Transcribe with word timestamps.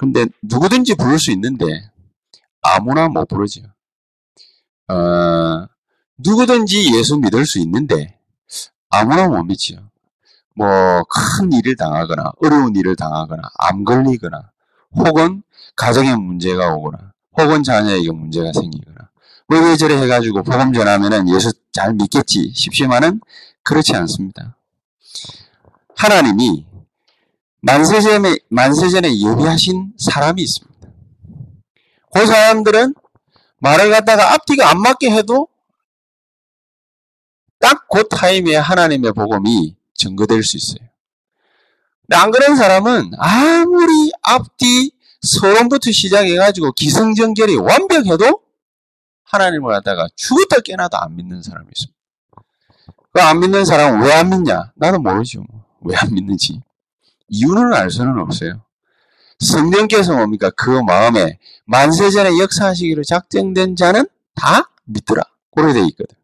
근데 0.00 0.24
누구든지 0.40 0.94
부를 0.94 1.18
수 1.18 1.30
있는데 1.32 1.90
아무나 2.62 3.06
못 3.08 3.28
부르죠. 3.28 3.60
어, 4.88 5.66
누구든지 6.16 6.96
예수 6.96 7.18
믿을 7.18 7.44
수 7.44 7.58
있는데 7.58 8.18
아무나 8.88 9.28
못 9.28 9.42
믿죠. 9.42 9.76
뭐 10.56 11.02
큰 11.04 11.52
일을 11.52 11.76
당하거나 11.76 12.32
어려운 12.42 12.74
일을 12.74 12.96
당하거나 12.96 13.42
암 13.58 13.84
걸리거나 13.84 14.50
혹은 14.92 15.42
가정에 15.76 16.16
문제가 16.16 16.74
오거나 16.74 17.12
혹은 17.36 17.62
자녀에게 17.62 18.10
문제가 18.10 18.52
생기거나 18.54 19.10
왜왜 19.48 19.76
저래 19.76 20.00
해가지고 20.00 20.42
복음 20.44 20.72
전하면은 20.72 21.28
예수 21.28 21.52
잘 21.72 21.92
믿겠지 21.92 22.52
싶지만은 22.54 23.20
그렇지 23.62 23.94
않습니다. 23.94 24.56
하나님이 25.94 26.69
만세전에, 27.62 28.36
만세전에 28.48 29.08
예비하신 29.12 29.92
사람이 29.98 30.42
있습니다. 30.42 30.88
그 32.14 32.26
사람들은 32.26 32.94
말을 33.58 33.90
갖다가 33.90 34.32
앞뒤가 34.34 34.70
안 34.70 34.80
맞게 34.80 35.10
해도 35.10 35.48
딱 37.58 37.86
그 37.92 38.06
타임에 38.08 38.54
하나님의 38.56 39.12
복음이 39.12 39.76
증거될 39.94 40.42
수 40.44 40.56
있어요. 40.56 40.88
근데 42.02 42.16
안 42.16 42.30
그런 42.30 42.56
사람은 42.56 43.10
아무리 43.18 44.10
앞뒤 44.22 44.92
서론부터 45.22 45.90
시작해가지고 45.92 46.72
기승전결이 46.72 47.56
완벽해도 47.56 48.42
하나님을 49.24 49.72
갖다가 49.72 50.08
죽었다 50.16 50.60
깨나도 50.60 50.96
안 50.98 51.16
믿는 51.16 51.42
사람이 51.42 51.66
있습니다. 51.76 51.98
그 53.12 53.20
안 53.20 53.40
믿는 53.40 53.64
사람은 53.64 54.06
왜 54.06 54.12
안 54.12 54.30
믿냐? 54.30 54.72
나도 54.76 55.00
모르죠. 55.00 55.42
왜안 55.82 56.14
믿는지. 56.14 56.60
이유는 57.30 57.72
알 57.72 57.90
수는 57.90 58.18
없어요. 58.18 58.62
성령께서 59.38 60.14
뭡니까? 60.14 60.50
그 60.50 60.70
마음에 60.70 61.38
만세전에 61.64 62.38
역사하시기로 62.38 63.04
작정된 63.04 63.76
자는 63.76 64.06
다 64.34 64.70
믿더라. 64.84 65.22
그래 65.54 65.72
돼 65.72 65.80
있거든. 65.86 66.16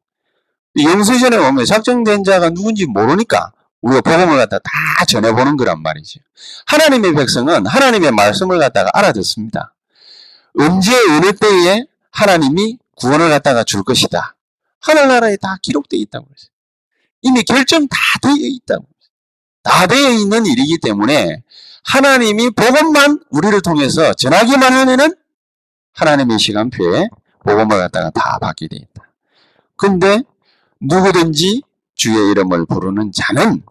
영세전에 0.78 1.38
보면 1.38 1.64
작정된 1.64 2.24
자가 2.24 2.50
누군지 2.50 2.84
모르니까 2.84 3.52
우리가 3.80 4.02
복음을 4.02 4.36
갖다 4.36 4.58
다 4.58 5.04
전해보는 5.06 5.56
거란 5.56 5.80
말이죠. 5.82 6.20
하나님의 6.66 7.14
백성은 7.14 7.66
하나님의 7.66 8.10
말씀을 8.10 8.58
갖다가 8.58 8.90
알아듣습니다. 8.92 9.74
언제 10.58 10.92
어느 11.10 11.32
때에 11.32 11.86
하나님이 12.10 12.78
구원을 12.96 13.28
갖다가 13.30 13.64
줄 13.64 13.82
것이다. 13.82 14.36
하늘나라에 14.80 15.36
다 15.36 15.56
기록되어 15.62 15.98
있다고 16.00 16.26
그랬어요. 16.26 16.50
이미 17.22 17.42
결정 17.42 17.86
다 17.88 17.96
되어 18.22 18.34
있다고. 18.36 18.86
다 19.66 19.86
되어 19.88 20.10
있는 20.10 20.46
일이기 20.46 20.78
때문에 20.78 21.42
하나님이 21.84 22.50
복음만 22.50 23.18
우리를 23.30 23.60
통해서 23.62 24.14
전하기만 24.14 24.72
하면은 24.72 25.12
하나님의 25.92 26.38
시간표에 26.38 27.08
복음을 27.44 27.76
갖다가 27.78 28.10
다 28.10 28.38
받게 28.38 28.68
되어 28.68 28.78
있다. 28.78 29.02
근데 29.76 30.22
누구든지 30.80 31.62
주의 31.96 32.30
이름을 32.30 32.66
부르는 32.66 33.10
자는 33.12 33.62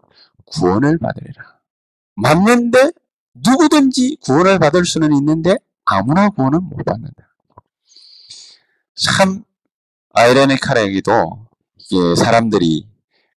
구원을 0.44 0.98
받으리라. 0.98 1.56
맞는데 2.14 2.92
누구든지 3.34 4.18
구원을 4.20 4.58
받을 4.58 4.84
수는 4.84 5.14
있는데 5.14 5.56
아무나 5.84 6.28
구원은 6.28 6.62
못 6.64 6.84
받는다. 6.84 7.34
참 8.94 9.44
아이러니컬하게도 10.12 11.46
이게 11.78 12.16
사람들이 12.16 12.86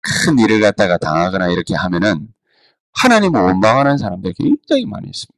큰 0.00 0.38
일을 0.38 0.60
갖다가 0.60 0.96
당하거나 0.98 1.48
이렇게 1.48 1.74
하면은 1.74 2.28
하나님을 2.96 3.40
원망하는 3.40 3.98
사람들이 3.98 4.34
굉장히 4.34 4.86
많이 4.86 5.08
있습니다. 5.08 5.36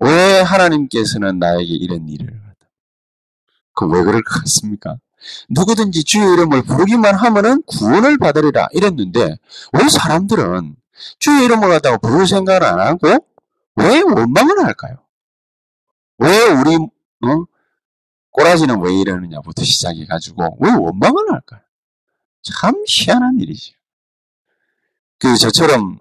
왜 0.00 0.40
하나님께서는 0.40 1.38
나에게 1.38 1.64
이런 1.74 2.08
일을? 2.08 2.40
그 3.74 3.86
왜 3.86 4.02
그럴 4.02 4.22
것 4.22 4.40
같습니까? 4.40 4.96
누구든지 5.50 6.04
주의 6.04 6.24
이름을 6.32 6.62
부르기만 6.62 7.14
하면은 7.14 7.62
구원을 7.62 8.18
받으리라 8.18 8.68
이랬는데 8.72 9.20
왜 9.72 9.88
사람들은 9.88 10.76
주의 11.18 11.44
이름을 11.44 11.68
갖다가 11.68 11.98
부를 11.98 12.26
생각을 12.26 12.64
안 12.64 12.80
하고 12.80 13.26
왜 13.76 14.00
원망을 14.02 14.64
할까요? 14.64 14.96
왜 16.18 16.48
우리 16.48 16.76
어? 16.76 17.44
꼬라지는 18.30 18.80
왜 18.82 18.94
이러느냐부터 19.00 19.62
시작해가지고 19.64 20.58
왜 20.60 20.70
원망을 20.72 21.32
할까요? 21.32 21.60
참 22.42 22.74
희한한 22.86 23.40
일이죠. 23.40 23.74
그 25.20 25.36
저처럼 25.38 25.98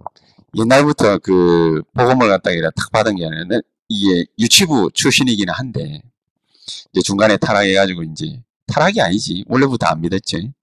옛날부터 0.57 1.19
그 1.19 1.83
복음을 1.95 2.29
갖다가 2.29 2.71
탁 2.75 2.91
받은 2.93 3.17
게 3.17 3.25
아니라 3.25 3.61
이게 3.89 4.25
유치부 4.39 4.91
출신이기는 4.95 5.53
한데 5.53 6.01
이제 6.93 7.01
중간에 7.03 7.37
타락해가지고 7.37 8.03
이제 8.03 8.41
타락이 8.67 9.01
아니지 9.01 9.45
원래부터 9.49 9.87
안 9.87 10.01
믿었지 10.01 10.53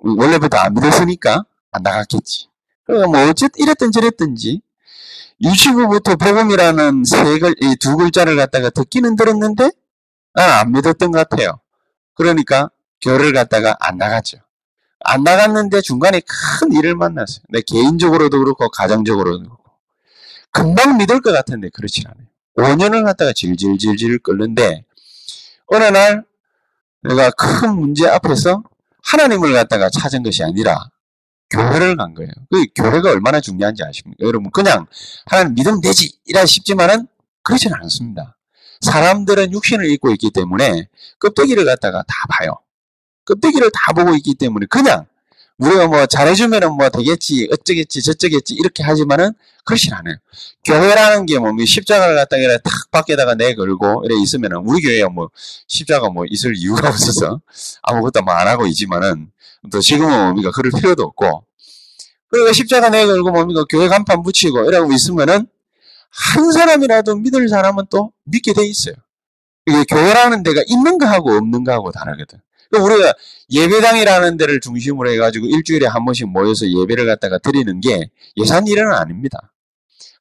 원래부터 0.00 0.58
안 0.58 0.74
믿었으니까 0.74 1.44
안 1.72 1.82
나갔겠지. 1.82 2.48
그러니까 2.84 3.08
뭐 3.10 3.28
어쨌든 3.30 3.62
이랬든 3.64 3.92
저랬든지 3.92 4.62
유치부부터 5.42 6.16
복음이라는 6.16 7.04
세 7.04 7.38
글, 7.40 7.54
이두 7.62 7.96
글자를 7.96 8.36
갖다가 8.36 8.70
듣기는 8.70 9.16
들었는데 9.16 9.70
난 10.34 10.50
안 10.60 10.72
믿었던 10.72 11.12
것 11.12 11.28
같아요. 11.28 11.60
그러니까 12.14 12.70
교회를 13.02 13.32
갖다가 13.32 13.76
안 13.80 13.98
나갔죠. 13.98 14.38
안 15.04 15.22
나갔는데 15.22 15.80
중간에 15.80 16.20
큰 16.20 16.72
일을 16.72 16.96
만났어요. 16.96 17.44
내 17.50 17.60
개인적으로도 17.60 18.38
그렇고 18.38 18.68
가정적으로도 18.70 19.44
그렇고 19.44 19.64
금방 20.50 20.98
믿을 20.98 21.20
것 21.20 21.32
같은데 21.32 21.68
그렇진 21.70 22.04
않아요. 22.06 22.26
5년을 22.56 23.04
갖다가 23.04 23.32
질질질질 23.32 24.20
끓는데 24.20 24.84
어느 25.66 25.84
날 25.84 26.24
내가 27.02 27.30
큰 27.30 27.76
문제 27.76 28.08
앞에서 28.08 28.62
하나님을 29.02 29.52
갖다가 29.52 29.90
찾은 29.90 30.22
것이 30.22 30.42
아니라 30.42 30.88
교회를 31.50 31.96
간 31.96 32.14
거예요. 32.14 32.30
그 32.50 32.64
교회가 32.74 33.10
얼마나 33.10 33.40
중요한지 33.40 33.82
아십니까? 33.84 34.24
여러분 34.24 34.50
그냥 34.50 34.86
하나님 35.26 35.54
믿으면 35.54 35.80
되지 35.80 36.12
이라 36.24 36.46
싶지만은 36.46 37.06
그렇지는 37.42 37.76
않습니다. 37.82 38.36
사람들은 38.80 39.52
육신을 39.52 39.90
입고 39.90 40.10
있기 40.12 40.30
때문에 40.30 40.88
껍데기를 41.18 41.64
갖다가 41.64 42.02
다 42.06 42.14
봐요. 42.30 42.58
껍데기를 43.24 43.70
다 43.72 43.92
보고 43.94 44.14
있기 44.14 44.34
때문에 44.34 44.66
그냥 44.68 45.06
우리가 45.58 45.86
뭐 45.86 46.04
잘해주면은 46.06 46.72
뭐 46.76 46.88
되겠지, 46.88 47.48
어쩌겠지, 47.52 48.02
저쩌겠지 48.02 48.54
이렇게 48.54 48.82
하지만은 48.82 49.32
그렇진 49.64 49.92
않아요. 49.94 50.16
교회라는 50.64 51.26
게 51.26 51.38
뭐 51.38 51.52
십자가를 51.64 52.16
갖다가 52.16 52.58
탁 52.58 52.72
밖에다가 52.90 53.34
내걸고 53.36 54.02
이래 54.04 54.16
있으면은 54.20 54.58
우리 54.66 54.82
교회야 54.82 55.08
뭐 55.08 55.30
십자가 55.68 56.10
뭐 56.10 56.24
있을 56.28 56.54
이유가 56.56 56.88
없어서 56.90 57.40
아무것도 57.82 58.22
뭐 58.22 58.34
안 58.34 58.48
하고 58.48 58.66
있지만은 58.66 59.30
또 59.70 59.80
지금은 59.80 60.10
뭡니까 60.10 60.50
그럴 60.52 60.72
필요도 60.72 61.02
없고 61.04 61.44
그리고 62.30 62.52
십자가 62.52 62.90
내걸고 62.90 63.30
뭡니까 63.30 63.64
교회 63.70 63.88
간판 63.88 64.22
붙이고 64.22 64.64
이러고 64.68 64.92
있으면은 64.92 65.46
한 66.10 66.52
사람이라도 66.52 67.16
믿을 67.16 67.48
사람은 67.48 67.84
또 67.90 68.12
믿게 68.24 68.52
돼 68.54 68.64
있어요. 68.66 68.94
이게 69.66 69.84
교회라는 69.84 70.42
데가 70.42 70.62
있는 70.66 70.98
거하고 70.98 71.32
없는 71.32 71.64
거하고 71.64 71.90
다르거든. 71.92 72.38
우리가 72.80 73.14
예배당이라는 73.50 74.36
데를 74.36 74.60
중심으로 74.60 75.10
해가지고 75.12 75.46
일주일에 75.46 75.86
한 75.86 76.04
번씩 76.04 76.28
모여서 76.28 76.66
예배를 76.66 77.06
갖다가 77.06 77.38
드리는 77.38 77.80
게 77.80 78.10
예산 78.36 78.66
일은 78.66 78.92
아닙니다. 78.92 79.52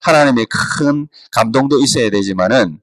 하나님의 0.01 0.47
큰 0.49 1.07
감동도 1.31 1.79
있어야 1.79 2.09
되지만은 2.09 2.79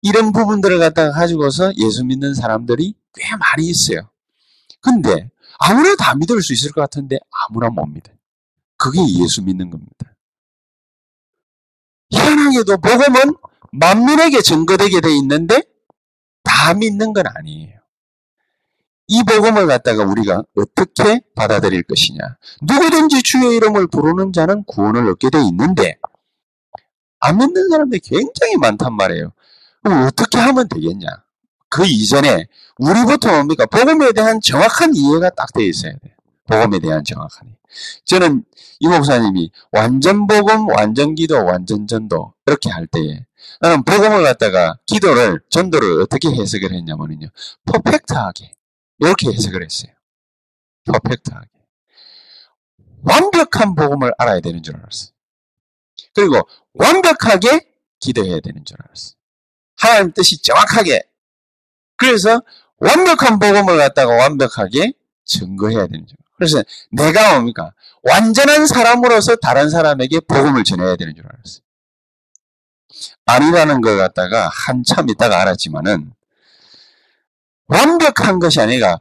이런 0.00 0.32
부분들을 0.32 0.78
갖다가 0.78 1.12
가지고서 1.12 1.72
예수 1.76 2.04
믿는 2.04 2.34
사람들이 2.34 2.94
꽤 3.14 3.36
많이 3.36 3.68
있어요. 3.68 4.10
근데 4.80 5.30
아무나 5.58 5.94
다 5.94 6.14
믿을 6.16 6.42
수 6.42 6.52
있을 6.52 6.72
것 6.72 6.80
같은데 6.80 7.18
아무나 7.30 7.68
못 7.68 7.86
믿어요. 7.86 8.16
그게 8.76 8.98
예수 9.22 9.42
믿는 9.42 9.70
겁니다. 9.70 10.16
희한하게도 12.10 12.78
복음은 12.78 13.36
만민에게 13.70 14.42
증거되게 14.42 15.00
돼 15.00 15.14
있는데 15.16 15.62
다 16.42 16.74
믿는 16.74 17.12
건 17.12 17.24
아니에요. 17.26 17.81
이 19.08 19.22
복음을 19.24 19.66
갖다가 19.66 20.04
우리가 20.04 20.42
어떻게 20.56 21.20
받아들일 21.34 21.82
것이냐. 21.82 22.20
누구든지 22.62 23.22
주의 23.22 23.56
이름을 23.56 23.88
부르는 23.88 24.32
자는 24.32 24.64
구원을 24.64 25.08
얻게 25.10 25.30
돼 25.30 25.40
있는데 25.44 25.98
안 27.20 27.38
믿는 27.38 27.68
사람들이 27.70 28.00
굉장히 28.00 28.56
많단 28.56 28.94
말이에요. 28.94 29.32
그럼 29.82 30.06
어떻게 30.06 30.38
하면 30.38 30.68
되겠냐? 30.68 31.06
그 31.68 31.86
이전에 31.86 32.46
우리부터 32.78 33.30
뭡니까? 33.32 33.66
복음에 33.66 34.12
대한 34.12 34.40
정확한 34.42 34.94
이해가 34.94 35.30
딱 35.30 35.52
돼 35.54 35.64
있어야 35.66 35.92
돼요. 35.92 36.14
복음에 36.46 36.78
대한 36.80 37.04
정확한 37.04 37.48
이해. 37.48 37.56
저는 38.04 38.44
이 38.80 38.88
목사님이 38.88 39.50
완전 39.72 40.26
복음, 40.26 40.68
완전 40.68 41.14
기도, 41.14 41.44
완전 41.44 41.86
전도 41.86 42.34
이렇게 42.46 42.70
할 42.70 42.86
때에 42.86 43.24
나는 43.60 43.84
복음을 43.84 44.22
갖다가 44.24 44.76
기도를 44.86 45.40
전도를 45.50 46.02
어떻게 46.02 46.28
해석을 46.28 46.72
했냐면요. 46.72 47.28
퍼펙트하게 47.66 48.52
이렇게 49.06 49.28
해석을 49.32 49.64
했어요. 49.64 49.92
퍼펙트하게. 50.84 51.48
완벽한 53.02 53.74
복음을 53.74 54.12
알아야 54.16 54.40
되는 54.40 54.62
줄 54.62 54.76
알았어요. 54.76 55.12
그리고 56.14 56.40
완벽하게 56.74 57.68
기도해야 58.00 58.40
되는 58.40 58.64
줄 58.64 58.76
알았어요. 58.80 59.14
하나님 59.76 60.12
뜻이 60.12 60.40
정확하게. 60.42 61.02
그래서 61.96 62.42
완벽한 62.78 63.38
복음을 63.38 63.76
갖다가 63.76 64.14
완벽하게 64.14 64.92
증거해야 65.24 65.86
되는 65.86 66.06
줄. 66.06 66.16
그래서 66.36 66.62
내가 66.90 67.34
뭡니까? 67.34 67.72
완전한 68.02 68.66
사람으로서 68.66 69.36
다른 69.36 69.70
사람에게 69.70 70.20
복음을 70.20 70.64
전해야 70.64 70.96
되는 70.96 71.14
줄 71.14 71.24
알았어요. 71.24 71.62
아니라는 73.26 73.80
걸 73.80 73.98
갖다가 73.98 74.48
한참 74.48 75.08
있다가 75.08 75.40
알았지만은 75.40 76.12
완벽한 77.68 78.38
것이 78.38 78.60
아니라 78.60 78.98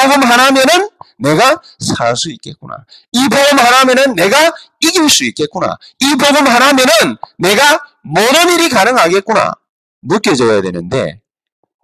복음 0.00 0.22
하나면은 0.22 0.88
내가 1.18 1.60
살 1.80 2.16
수 2.16 2.30
있겠구나. 2.32 2.84
이 3.12 3.28
복음 3.28 3.58
하나면은 3.58 4.14
내가 4.14 4.52
이길 4.80 5.08
수 5.10 5.24
있겠구나. 5.24 5.76
이 6.00 6.10
복음 6.16 6.46
하나면은 6.46 7.16
내가 7.38 7.84
모든 8.02 8.50
일이 8.50 8.68
가능하겠구나. 8.68 9.52
느껴져야 10.02 10.62
되는데 10.62 11.20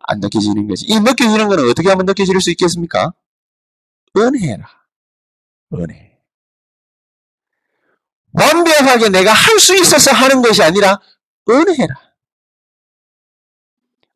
안 0.07 0.21
느껴지는 0.21 0.69
거지. 0.69 0.87
이 0.87 1.01
느껴지는 1.01 1.49
거는 1.49 1.69
어떻게 1.71 1.89
하면 1.89 2.07
느껴질 2.07 2.41
수 2.41 2.51
있겠습니까? 2.51 3.13
은혜라. 4.17 4.69
은혜. 5.75 6.19
완벽하게 8.33 9.09
내가 9.11 9.33
할 9.33 9.59
수 9.59 9.75
있어서 9.77 10.13
하는 10.13 10.43
것이 10.43 10.63
아니라 10.63 10.99
은혜라. 11.49 11.95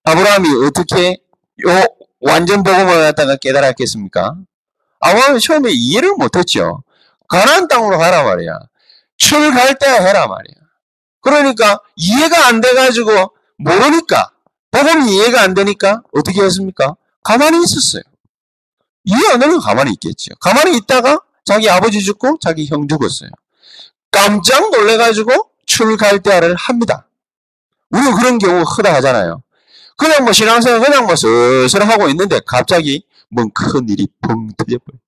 아브라함이 0.05 0.49
어떻게 0.67 1.17
요 1.67 1.98
완전 2.21 2.63
복음을 2.63 2.87
갖다가 3.03 3.37
깨달았겠습니까? 3.37 4.37
아마 5.01 5.39
처음에 5.39 5.71
이해를 5.73 6.15
못했죠. 6.17 6.83
가나안 7.29 7.69
땅으로 7.69 7.99
가라 7.99 8.25
말이야. 8.25 8.59
출갈 9.17 9.79
때 9.79 9.87
해라 9.87 10.27
말이야. 10.27 10.55
그러니까 11.21 11.81
이해가 11.97 12.47
안 12.47 12.61
돼가지고 12.61 13.33
모르니까 13.59 14.31
복음 14.71 15.09
이해가 15.09 15.43
안 15.43 15.55
되니까 15.55 16.03
어떻게 16.13 16.43
했습니까? 16.43 16.95
가만히 17.23 17.59
있었어요. 17.59 18.03
이해 19.05 19.33
안 19.33 19.41
되면 19.41 19.61
가만히 19.61 19.93
있겠죠. 19.93 20.35
가만히 20.41 20.77
있다가 20.77 21.21
자기 21.45 21.69
아버지 21.69 22.03
죽고 22.03 22.39
자기 22.41 22.67
형 22.67 22.87
죽었어요. 22.87 23.31
깜짝 24.11 24.71
놀래가지고 24.71 25.51
출갈대를 25.67 26.55
합니다. 26.57 27.07
우리가 27.91 28.15
그런 28.17 28.39
경우 28.39 28.63
흔하 28.63 28.95
하잖아요. 28.95 29.43
그냥 29.99 30.25
뭐 30.25 30.33
신앙생활 30.35 30.81
그냥 30.83 31.07
뭐 31.07 31.17
슬슬 31.17 31.89
하고 31.89 32.09
있는데 32.11 32.41
갑자기 32.47 33.05
뭔 33.31 33.51
큰 33.53 33.89
일이 33.91 34.09
펑 34.23 34.51
터져버려. 34.59 34.99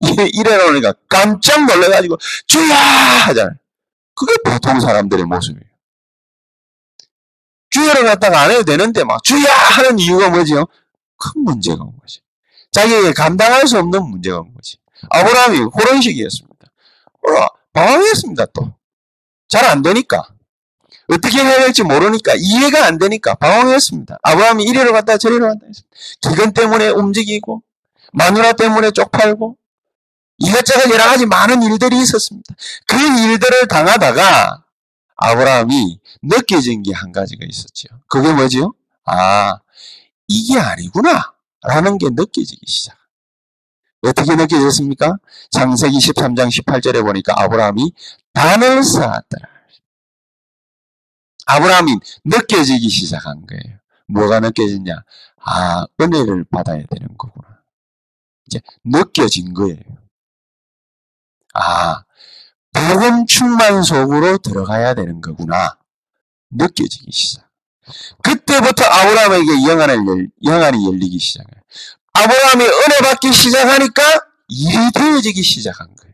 이래놓으니까 0.34 0.94
깜짝 1.08 1.66
놀래가지고 1.66 2.18
주야 2.48 2.76
하잖아요. 3.28 3.56
그게 4.16 4.34
보통 4.44 4.80
사람들의 4.80 5.24
모습이에요. 5.26 5.64
주야를 7.70 8.04
갖다가 8.04 8.42
안 8.42 8.52
해도 8.52 8.64
되는데 8.64 9.04
막 9.04 9.22
주야 9.24 9.52
하는 9.52 9.98
이유가 9.98 10.30
뭐지요? 10.30 10.66
큰 11.18 11.42
문제가 11.44 11.82
온 11.82 11.98
거지. 12.00 12.20
자기에게 12.72 13.12
감당할 13.12 13.66
수 13.68 13.78
없는 13.78 14.08
문제가 14.10 14.38
온 14.40 14.54
거지. 14.54 14.76
아브라함이 15.10 15.58
그런 15.76 16.00
식이었습니다. 16.02 16.66
그러 17.22 17.48
방황했습니다 17.72 18.46
또. 18.54 18.74
잘 19.48 19.64
안 19.66 19.82
되니까. 19.82 20.28
어떻게 21.08 21.38
해야 21.42 21.58
될지 21.60 21.82
모르니까 21.82 22.32
이해가 22.36 22.86
안 22.86 22.98
되니까 22.98 23.34
방황했습니다. 23.34 24.18
아브라함이 24.22 24.64
이리로 24.64 24.92
갔다 24.92 25.18
저리로 25.18 25.46
갔다 25.46 25.60
했습니다. 25.66 25.96
기근 26.22 26.52
때문에 26.52 26.88
움직이고 26.88 27.62
마누라 28.12 28.52
때문에 28.54 28.90
쪽팔고 28.92 29.56
이것저것 30.38 30.90
여러 30.90 31.04
가지 31.04 31.26
많은 31.26 31.62
일들이 31.62 32.00
있었습니다. 32.00 32.54
그 32.86 32.96
일들을 32.96 33.68
당하다가 33.68 34.64
아브라함이 35.16 36.00
느껴진 36.22 36.82
게 36.82 36.92
한 36.92 37.12
가지가 37.12 37.44
있었죠. 37.48 37.88
그게 38.08 38.32
뭐지요? 38.32 38.72
아, 39.04 39.58
이게 40.26 40.58
아니구나. 40.58 41.32
라는 41.62 41.98
게 41.98 42.08
느껴지기 42.10 42.60
시작. 42.66 42.96
어떻게 44.02 44.34
느껴졌습니까? 44.36 45.16
창세기 45.50 45.96
13장 45.98 46.48
18절에 46.50 47.02
보니까 47.04 47.34
아브라함이 47.36 47.92
단을 48.32 48.82
쌓았더라. 48.84 49.48
아브라함이 51.46 51.92
느껴지기 52.24 52.88
시작한 52.88 53.46
거예요. 53.46 53.78
뭐가 54.08 54.40
느껴지냐? 54.40 55.04
아, 55.40 55.86
은혜를 56.00 56.44
받아야 56.44 56.82
되는 56.90 57.08
거구나. 57.16 57.60
이제 58.46 58.60
느껴진 58.84 59.54
거예요. 59.54 59.80
아, 61.54 62.04
복음 62.72 63.26
충만 63.26 63.82
속으로 63.82 64.38
들어가야 64.38 64.94
되는 64.94 65.20
거구나. 65.20 65.78
느껴지기 66.50 67.10
시작. 67.12 67.48
그때부터 68.22 68.84
아브라함에게 68.84 69.68
영안을, 69.68 70.30
영안이 70.44 70.86
열리기 70.86 71.18
시작해요. 71.18 71.62
아브라함이 72.14 72.64
은혜 72.64 73.08
받기 73.08 73.32
시작하니까 73.32 74.02
일이 74.48 74.90
되어지기 74.94 75.42
시작한 75.42 75.94
거예요. 75.94 76.13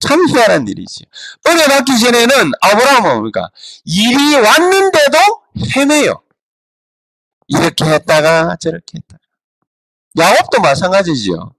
참 0.00 0.28
희한한 0.28 0.68
일이지. 0.68 1.06
은혜 1.46 1.64
받기 1.66 1.98
전에는 1.98 2.52
아브라함은 2.60 3.10
뭡니까? 3.14 3.48
일이 3.84 4.34
왔는데도 4.34 5.18
헤매요. 5.76 6.22
이렇게 7.48 7.84
했다가 7.84 8.56
저렇게 8.60 8.98
했다가. 8.98 9.18
야곱도 10.16 10.60
마찬가지죠. 10.60 11.52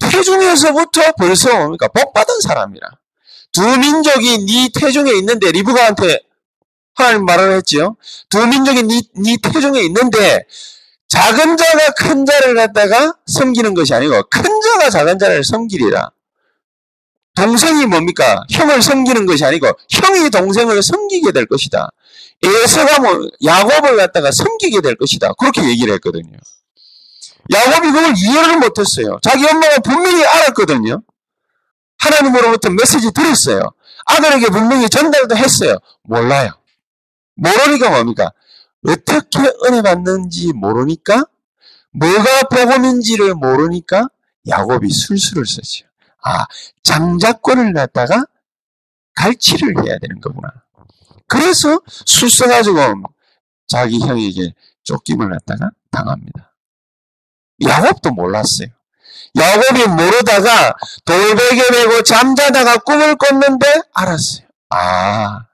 태중에서부터 0.00 1.12
벌써 1.18 1.56
뭡니까? 1.56 1.88
복받은 1.88 2.40
사람이라. 2.40 2.86
두 3.52 3.78
민족이 3.78 4.46
네 4.46 4.68
태중에 4.74 5.12
있는데 5.18 5.50
리브가한테 5.50 6.20
하나님 6.94 7.24
말을 7.24 7.56
했지요. 7.56 7.96
두 8.28 8.46
민족이 8.46 8.82
네, 8.84 9.00
네 9.16 9.36
태중에 9.42 9.80
있는데 9.82 10.44
작은 11.08 11.56
자가 11.56 11.92
큰 11.96 12.26
자를 12.26 12.54
갖다가 12.54 13.14
섬기는 13.26 13.74
것이 13.74 13.94
아니고 13.94 14.22
큰 14.28 14.60
자가 14.60 14.90
작은 14.90 15.18
자를 15.18 15.42
섬기리라. 15.44 16.10
동생이 17.38 17.86
뭡니까? 17.86 18.44
형을 18.50 18.82
섬기는 18.82 19.26
것이 19.26 19.44
아니고 19.44 19.68
형이 19.90 20.30
동생을 20.30 20.82
섬기게 20.82 21.32
될 21.32 21.46
것이다. 21.46 21.88
에서가 22.42 23.00
뭐 23.00 23.28
야곱을 23.44 23.96
갖다가 23.96 24.30
섬기게 24.32 24.80
될 24.80 24.96
것이다. 24.96 25.32
그렇게 25.34 25.62
얘기를 25.68 25.94
했거든요. 25.94 26.36
야곱이 27.52 27.92
그걸 27.92 28.14
이해를 28.16 28.58
못했어요. 28.58 29.18
자기 29.22 29.46
엄마가 29.46 29.78
분명히 29.78 30.24
알았거든요. 30.24 31.02
하나님으로부터 31.98 32.70
메시지 32.70 33.10
들었어요. 33.12 33.62
아들에게 34.06 34.46
분명히 34.48 34.88
전달도 34.88 35.36
했어요. 35.36 35.76
몰라요. 36.02 36.50
모르니까 37.34 37.90
뭡니까? 37.90 38.32
어떻게 38.86 39.38
은혜 39.66 39.82
받는지 39.82 40.52
모르니까 40.52 41.24
뭐가 41.92 42.42
복음인지를 42.50 43.34
모르니까 43.34 44.08
야곱이 44.48 44.88
술수를 44.90 45.46
쓰죠. 45.46 45.87
아, 46.22 46.46
장자권을 46.82 47.72
갖다가 47.72 48.24
갈취를 49.14 49.74
해야 49.84 49.98
되는 49.98 50.20
거구나. 50.20 50.48
그래서 51.26 51.80
술 52.06 52.30
써가지고 52.30 52.78
자기 53.66 53.98
형에게 54.00 54.54
쫓김을 54.84 55.30
갖다가 55.30 55.70
당합니다. 55.90 56.54
야곱도 57.62 58.12
몰랐어요. 58.12 58.68
야곱이 59.36 59.86
모르다가 59.88 60.74
돌베개 61.04 61.70
메고 61.70 62.02
잠자다가 62.02 62.78
꿈을 62.78 63.16
꿨는데 63.16 63.82
알았어요. 63.92 64.48
아, 64.70 65.46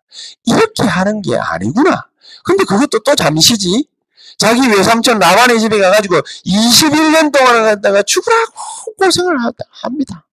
이렇게 0.44 0.84
하는 0.84 1.22
게 1.22 1.36
아니구나. 1.36 2.06
근데 2.44 2.64
그것도 2.64 3.00
또 3.00 3.14
잠시지. 3.14 3.88
자기 4.36 4.66
외삼촌 4.68 5.18
라반의 5.18 5.60
집에 5.60 5.78
가가지고 5.78 6.20
21년 6.44 7.32
동안을 7.32 7.62
갖다가 7.64 8.02
죽으라고 8.02 8.52
고생을 8.98 9.36
합니다. 9.70 10.26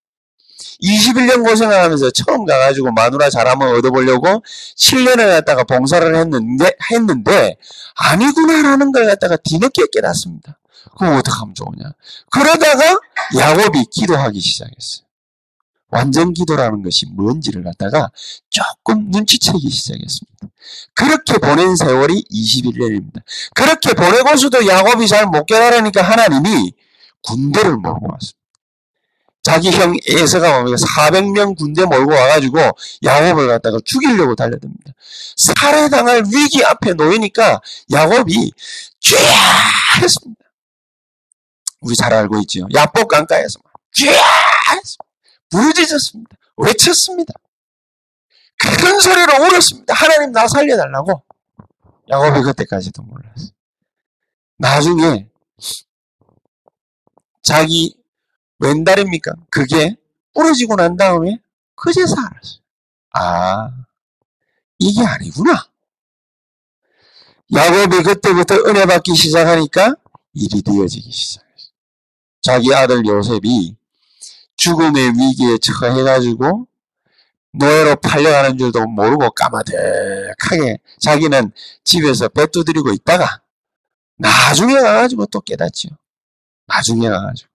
21년 0.81 1.45
고생을 1.45 1.75
하면서 1.75 2.09
처음 2.11 2.45
가가지고 2.45 2.91
마누라 2.91 3.29
잘하면 3.29 3.75
얻어보려고 3.75 4.43
7년을 4.77 5.27
갖다가 5.27 5.63
봉사를 5.63 6.15
했는데, 6.15 6.71
했는데, 6.91 7.57
아니구나라는 7.95 8.91
걸 8.91 9.05
갖다가 9.07 9.37
뒤늦게 9.37 9.83
깨닫습니다. 9.93 10.57
그럼 10.97 11.17
어떻게 11.17 11.35
하면 11.37 11.53
좋으냐? 11.55 11.91
그러다가 12.31 12.99
야곱이 13.37 13.85
기도하기 13.91 14.39
시작했어요. 14.39 15.05
완전 15.93 16.33
기도라는 16.33 16.83
것이 16.83 17.05
뭔지를 17.07 17.63
갖다가 17.63 18.09
조금 18.49 19.09
눈치채기 19.11 19.69
시작했습니다. 19.69 20.47
그렇게 20.95 21.37
보낸 21.37 21.75
세월이 21.75 22.23
21년입니다. 22.31 23.21
그렇게 23.55 23.93
보내고서도 23.93 24.67
야곱이 24.67 25.07
잘 25.07 25.25
못 25.27 25.45
깨달으니까 25.45 26.01
하나님이 26.01 26.73
군대를 27.23 27.71
몰고 27.77 28.07
왔습니다. 28.13 28.40
자기 29.51 29.69
형 29.69 29.93
에서가 30.07 30.63
400명 30.63 31.57
군대 31.57 31.83
몰고 31.83 32.13
와가지고 32.13 32.57
야곱을 33.03 33.49
갖다가 33.49 33.79
죽이려고 33.83 34.33
달려듭니다. 34.33 34.93
살해당할 35.35 36.23
위기 36.33 36.63
앞에 36.63 36.93
놓이니까 36.93 37.59
야곱이 37.91 38.53
쥐야 39.01 39.19
했습니다. 40.01 40.45
우리 41.81 41.95
잘 41.97 42.13
알고 42.13 42.39
있죠. 42.43 42.65
야복 42.73 43.09
강가에서 43.09 43.59
쥐야 43.91 44.13
했습니다. 44.13 45.05
부르짖었습니다. 45.49 46.37
외쳤습니다. 46.55 47.33
큰 48.57 48.99
소리로 49.01 49.33
울었습니다. 49.43 49.93
하나님 49.93 50.31
나 50.31 50.47
살려달라고. 50.47 51.23
야곱이 52.09 52.41
그때까지도 52.43 53.01
몰랐어요. 53.01 53.49
나중에 54.57 55.27
자기 57.43 58.00
왼다리입니까? 58.61 59.33
그게 59.49 59.95
부러지고 60.33 60.75
난 60.75 60.95
다음에 60.95 61.39
그제서 61.75 62.15
알았어요. 62.15 62.61
아, 63.13 63.71
이게 64.79 65.05
아니구나. 65.05 65.67
야곱이 67.53 68.03
그때부터 68.03 68.55
은혜 68.67 68.85
받기 68.85 69.15
시작하니까 69.15 69.95
일이 70.33 70.61
되어지기 70.61 71.11
시작했어요. 71.11 71.51
자기 72.41 72.73
아들 72.73 73.05
요셉이 73.05 73.75
죽음의 74.55 75.09
위기에 75.17 75.57
처해가지고 75.57 76.67
노예로 77.53 77.97
팔려가는 77.97 78.57
줄도 78.57 78.85
모르고 78.85 79.31
까마득하게 79.31 80.77
자기는 80.99 81.51
집에서 81.83 82.29
배 82.29 82.47
두드리고 82.47 82.93
있다가 82.93 83.41
나중에 84.17 84.75
가가지고 84.75 85.25
또 85.25 85.41
깨닫지요. 85.41 85.91
나중에 86.67 87.09
가가지고. 87.09 87.50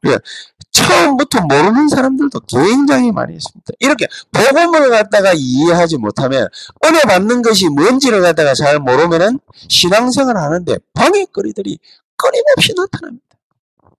그러니까 0.00 0.22
처음부터 0.70 1.40
모르는 1.42 1.88
사람들도 1.88 2.40
굉장히 2.40 3.12
많이 3.12 3.34
있습니다. 3.34 3.72
이렇게 3.80 4.06
복음을 4.32 4.90
갖다가 4.90 5.32
이해하지 5.34 5.96
못하면 5.98 6.48
은혜 6.84 7.00
받는 7.00 7.42
것이 7.42 7.68
뭔지를 7.68 8.20
갖다가 8.20 8.54
잘 8.54 8.78
모르면은 8.78 9.38
신앙생활 9.68 10.36
하는데 10.36 10.76
방해거리들이 10.94 11.78
끊임없이 12.16 12.74
나타납니다. 12.76 13.24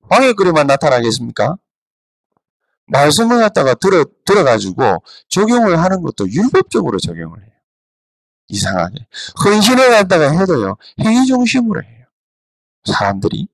방해거리만 0.09 0.67
나타나겠습니까? 0.67 1.57
말씀을 2.87 3.39
갖다가 3.39 3.73
들어, 3.73 4.05
들어가지고 4.25 5.03
적용을 5.29 5.81
하는 5.81 6.01
것도 6.01 6.29
율법적으로 6.29 6.99
적용을 6.99 7.39
해요. 7.41 7.51
이상하게. 8.49 9.07
헌신을 9.43 9.89
갖다가 9.89 10.31
해도요, 10.31 10.77
행위 11.01 11.25
중심으로 11.25 11.83
해요. 11.83 12.05
사람들이. 12.85 13.47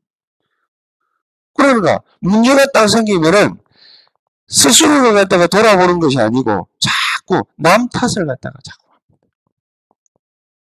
그러니까, 1.67 2.01
문제가 2.20 2.65
딱 2.74 2.88
생기면은, 2.88 3.58
스스로를 4.48 5.13
갖다가 5.13 5.48
돌아보는 5.48 6.00
것이 6.00 6.20
아니고, 6.20 6.67
자꾸 6.79 7.43
남 7.58 7.88
탓을 7.89 8.25
갖다가 8.27 8.58
자꾸. 8.63 8.84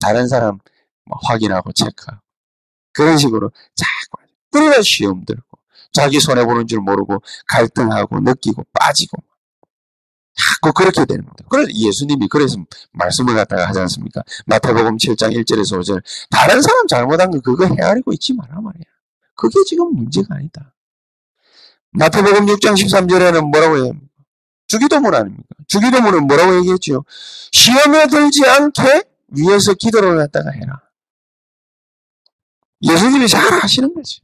다른 0.00 0.28
사람 0.28 0.58
뭐 1.04 1.18
확인하고 1.22 1.72
체크하고. 1.72 2.22
그런 2.92 3.18
식으로 3.18 3.50
자꾸. 3.74 4.26
그러다 4.50 4.80
시험 4.82 5.24
들고. 5.24 5.56
자기 5.92 6.20
손해 6.20 6.44
보는 6.44 6.66
줄 6.66 6.80
모르고 6.80 7.22
갈등하고 7.48 8.20
느끼고 8.20 8.66
빠지고 8.72 9.22
자꾸 10.36 10.72
그렇게 10.74 11.06
되는 11.06 11.24
겁니다. 11.24 11.46
그래서 11.48 11.70
예수님이 11.72 12.28
그래서 12.28 12.56
말씀을 12.92 13.34
갖다가 13.34 13.66
하지 13.66 13.80
않습니까? 13.80 14.22
마태복음 14.44 14.98
7장 14.98 15.34
1절에서 15.34 15.80
5절 15.80 16.02
다른 16.30 16.60
사람 16.60 16.86
잘못한 16.86 17.30
거 17.30 17.40
그거 17.40 17.66
헤아리고 17.66 18.12
있지 18.12 18.34
마라 18.34 18.60
말이야. 18.60 18.84
그게 19.34 19.64
지금 19.66 19.94
문제가 19.94 20.34
아니다. 20.34 20.74
마태복음 21.96 22.46
6장 22.46 22.74
13절에는 22.74 23.50
뭐라고 23.50 23.76
해요? 23.78 23.92
주기도문 24.68 25.14
아닙니까? 25.14 25.42
주기도문은 25.66 26.26
뭐라고 26.26 26.56
얘기했죠? 26.58 27.04
시험에 27.52 28.06
들지 28.06 28.46
않게 28.46 29.04
위에서 29.28 29.74
기도를 29.74 30.16
갖다가 30.18 30.50
해라. 30.50 30.82
예수님이 32.82 33.28
잘 33.28 33.42
아시는 33.62 33.94
거지. 33.94 34.20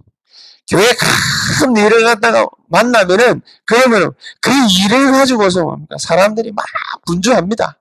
교회 0.69 0.87
큰 0.93 1.77
일을 1.77 2.05
갖다가 2.05 2.47
만나면은 2.69 3.43
그러면 3.65 4.13
그 4.41 4.51
일을 4.51 5.13
가지고서 5.13 5.63
뭡니까? 5.63 5.97
사람들이 5.99 6.53
막 6.53 6.65
분주합니다. 7.07 7.79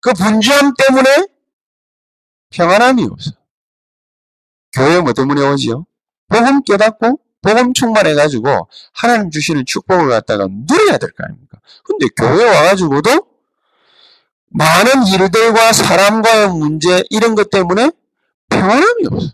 그 0.00 0.12
분주함 0.14 0.72
때문에 0.74 1.26
평안함이 2.50 3.04
없어. 3.10 3.32
교회 4.72 5.00
뭐 5.00 5.12
때문에 5.12 5.46
오지요? 5.46 5.84
복음 6.28 6.62
깨닫고 6.62 7.20
복음 7.42 7.72
충만해가지고 7.72 8.68
하나님 8.92 9.30
주시는 9.30 9.64
축복을 9.66 10.08
갖다가 10.10 10.46
누려야 10.50 10.98
될 10.98 11.10
거 11.12 11.24
아닙니까? 11.24 11.58
근데 11.84 12.06
교회 12.16 12.44
와가지고도 12.44 13.26
많은 14.48 15.06
일들과 15.06 15.72
사람과의 15.72 16.48
문제 16.50 17.02
이런 17.10 17.34
것 17.34 17.50
때문에 17.50 17.92
평안함이 18.48 19.06
없어. 19.10 19.28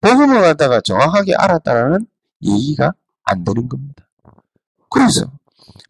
복음을 0.00 0.40
갖다가 0.40 0.80
정확하게 0.80 1.34
알았다는 1.36 2.06
얘기가 2.42 2.94
안 3.24 3.44
되는 3.44 3.68
겁니다. 3.68 4.08
그래서 4.88 5.30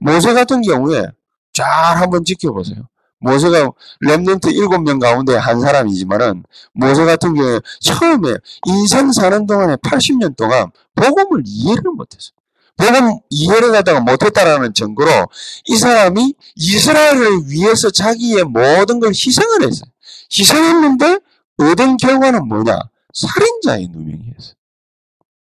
모세 0.00 0.34
같은 0.34 0.62
경우에 0.62 1.04
잘 1.52 1.66
한번 1.96 2.24
지켜보세요. 2.24 2.88
모세가 3.20 3.70
랩런트 4.02 4.46
7명 4.46 5.00
가운데 5.00 5.36
한 5.36 5.60
사람이지만은 5.60 6.42
모세 6.72 7.04
같은 7.04 7.34
경우에 7.34 7.60
처음에 7.80 8.34
인생 8.66 9.12
사는 9.12 9.46
동안에 9.46 9.76
80년 9.76 10.36
동안 10.36 10.70
복음을 10.94 11.42
이해를 11.44 11.82
못했어요. 11.92 12.32
복음 12.76 13.18
이해를 13.28 13.72
갖다가 13.72 14.00
못했다라는 14.00 14.72
증거로 14.72 15.26
이 15.66 15.76
사람이 15.76 16.34
이스라엘을 16.56 17.48
위해서 17.48 17.90
자기의 17.90 18.44
모든 18.44 19.00
걸 19.00 19.10
희생을 19.10 19.62
했어요. 19.62 19.90
희생했는데 20.32 21.18
얻은 21.58 21.98
결과는 21.98 22.48
뭐냐? 22.48 22.78
살인자의 23.12 23.88
누명이었어요. 23.88 24.54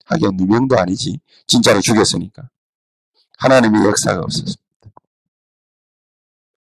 하긴 0.06 0.38
누명도 0.38 0.80
아니지. 0.80 1.20
진짜로 1.48 1.82
죽였으니까. 1.82 2.44
하나님의 3.38 3.86
역사가 3.86 4.22
없었습니다. 4.22 4.65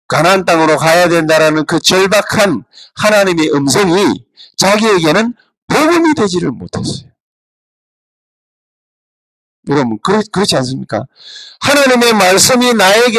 가나안 0.09 0.45
땅으로 0.45 0.79
가야 0.79 1.09
된다라는 1.09 1.67
그 1.67 1.79
절박한 1.79 2.65
하나님의 2.97 3.53
음성이 3.53 4.25
자기에게는 4.57 5.35
복음이 5.69 6.15
되지를 6.15 6.50
못했어요. 6.50 7.09
여러분, 9.69 9.99
그렇, 10.03 10.23
그렇지 10.33 10.57
않습니까? 10.57 11.05
하나님의 11.61 12.15
말씀이 12.15 12.73
나에게 12.73 13.19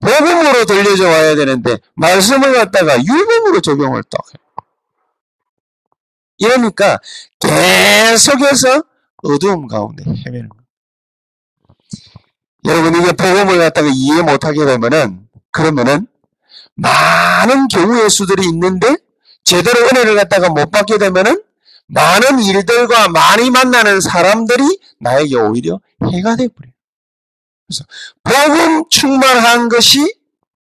복음으로 0.00 0.64
들려져 0.64 1.04
와야 1.04 1.36
되는데, 1.36 1.78
말씀을 1.94 2.52
갖다가 2.52 2.98
율법으로 2.98 3.60
적용을 3.60 4.02
또 4.10 4.18
해요. 4.28 4.66
이러니까 6.38 6.98
계속해서 7.38 8.82
어두움 9.22 9.68
가운데 9.68 10.02
헤매는 10.04 10.48
거예요. 10.48 10.64
여러분, 12.64 13.00
이게 13.00 13.12
복음을 13.12 13.58
갖다가 13.58 13.88
이해 13.94 14.20
못하게 14.22 14.64
되면은, 14.64 15.28
그러면은, 15.52 16.08
많은 16.76 17.68
경우의 17.68 18.10
수들이 18.10 18.46
있는데, 18.48 18.96
제대로 19.44 19.78
은혜를 19.86 20.16
갖다가 20.16 20.48
못 20.48 20.70
받게 20.70 20.98
되면은, 20.98 21.42
많은 21.86 22.40
일들과 22.40 23.08
많이 23.08 23.50
만나는 23.50 24.00
사람들이 24.00 24.78
나에게 25.00 25.36
오히려 25.36 25.80
해가 26.02 26.36
되어버려요. 26.36 26.72
그래서 27.66 27.84
복음 28.22 28.88
충만한 28.88 29.68
것이 29.68 30.14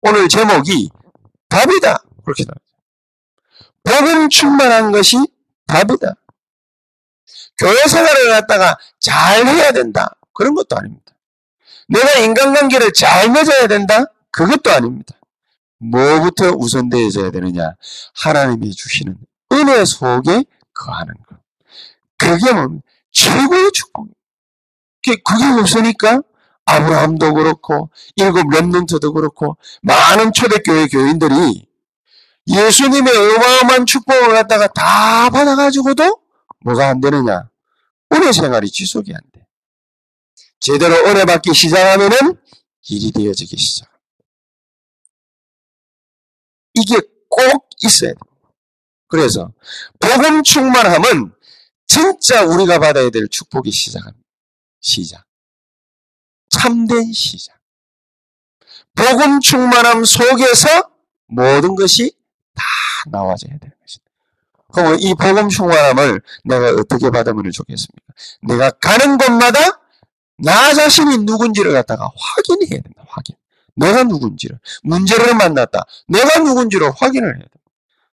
오늘 0.02 0.28
제목이 0.28 0.90
답이다. 1.48 2.02
그렇게 2.24 2.44
나와요. 2.44 2.58
복음 3.84 4.28
충만한 4.28 4.92
것이 4.92 5.16
답이다. 5.66 6.14
교회 7.58 7.86
생활을 7.88 8.30
갖다가 8.30 8.78
잘 9.00 9.46
해야 9.46 9.72
된다. 9.72 10.14
그런 10.32 10.54
것도 10.54 10.76
아닙니다. 10.76 11.14
내가 11.88 12.18
인간관계를 12.18 12.92
잘 12.92 13.30
맺어야 13.30 13.66
된다. 13.66 14.04
그것도 14.30 14.70
아닙니다. 14.70 15.14
뭐부터 15.78 16.50
우선되어져야 16.50 17.30
되느냐? 17.30 17.74
하나님이 18.14 18.74
주시는 18.74 19.16
은혜 19.52 19.84
속에 19.84 20.44
거하는 20.74 21.14
것. 21.28 21.38
그게 22.16 22.52
뭡니까? 22.52 22.82
최고의 23.12 23.70
축복이에요. 23.72 24.14
그게 25.24 25.44
없으니까 25.60 26.22
아브라함도 26.66 27.32
그렇고 27.32 27.90
일곱 28.16 28.50
렘넌트도 28.50 29.12
그렇고 29.14 29.56
많은 29.82 30.32
초대교회 30.32 30.88
교인들이 30.88 31.66
예수님의 32.46 33.16
어마어마한 33.16 33.86
축복을 33.86 34.34
갖다가 34.34 34.66
다 34.68 35.30
받아가지고도 35.30 36.20
뭐가 36.64 36.88
안 36.88 37.00
되느냐? 37.00 37.48
은혜 38.12 38.32
생활이 38.32 38.70
지속이 38.70 39.14
안 39.14 39.20
돼. 39.32 39.46
제대로 40.60 40.94
은혜 41.06 41.24
받기 41.24 41.54
시작하면은 41.54 42.36
일이 42.88 43.12
되어지기 43.12 43.56
시작. 43.56 43.97
이게 46.80 47.00
꼭 47.28 47.68
있어야 47.82 48.12
돼. 48.12 48.18
그래서 49.08 49.52
복음 49.98 50.42
충만함은 50.42 51.32
진짜 51.86 52.44
우리가 52.44 52.78
받아야 52.78 53.10
될 53.10 53.26
축복이 53.30 53.70
시작합니다. 53.70 54.18
시작. 54.80 55.24
참된 56.50 57.12
시작. 57.12 57.58
복음 58.94 59.40
충만함 59.40 60.04
속에서 60.04 60.90
모든 61.26 61.74
것이 61.74 62.12
다 62.54 62.64
나와져야 63.10 63.58
되는 63.58 63.74
것이다. 63.80 64.04
그럼 64.72 64.96
이 65.00 65.14
복음 65.14 65.48
충만함을 65.48 66.20
내가 66.44 66.70
어떻게 66.72 67.10
받으면 67.10 67.50
좋겠습니까? 67.50 68.14
내가 68.42 68.70
가는 68.70 69.16
곳마다 69.16 69.80
나 70.38 70.74
자신이 70.74 71.18
누군지를 71.18 71.72
갖다가 71.72 72.10
확인해야 72.16 72.80
된다. 72.82 73.04
확인. 73.08 73.36
내가 73.78 74.02
누군지를 74.04 74.58
문제를 74.82 75.34
만났다. 75.34 75.84
내가 76.08 76.40
누군지를 76.40 76.90
확인을 76.96 77.36
해야 77.36 77.44
돼. 77.44 77.50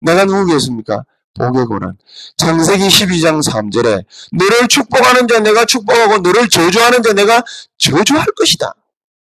내가 0.02 0.26
누구겠습니까? 0.26 1.04
복의 1.36 1.66
고난. 1.66 1.98
창세기 2.38 2.88
12장 2.88 3.42
3절에 3.44 4.04
너를 4.34 4.68
축복하는 4.68 5.28
자 5.28 5.40
내가 5.40 5.66
축복하고 5.66 6.18
너를 6.20 6.50
저주하는 6.50 7.04
자 7.04 7.14
내가 7.14 7.44
저주할 7.78 8.26
것이다. 8.36 8.74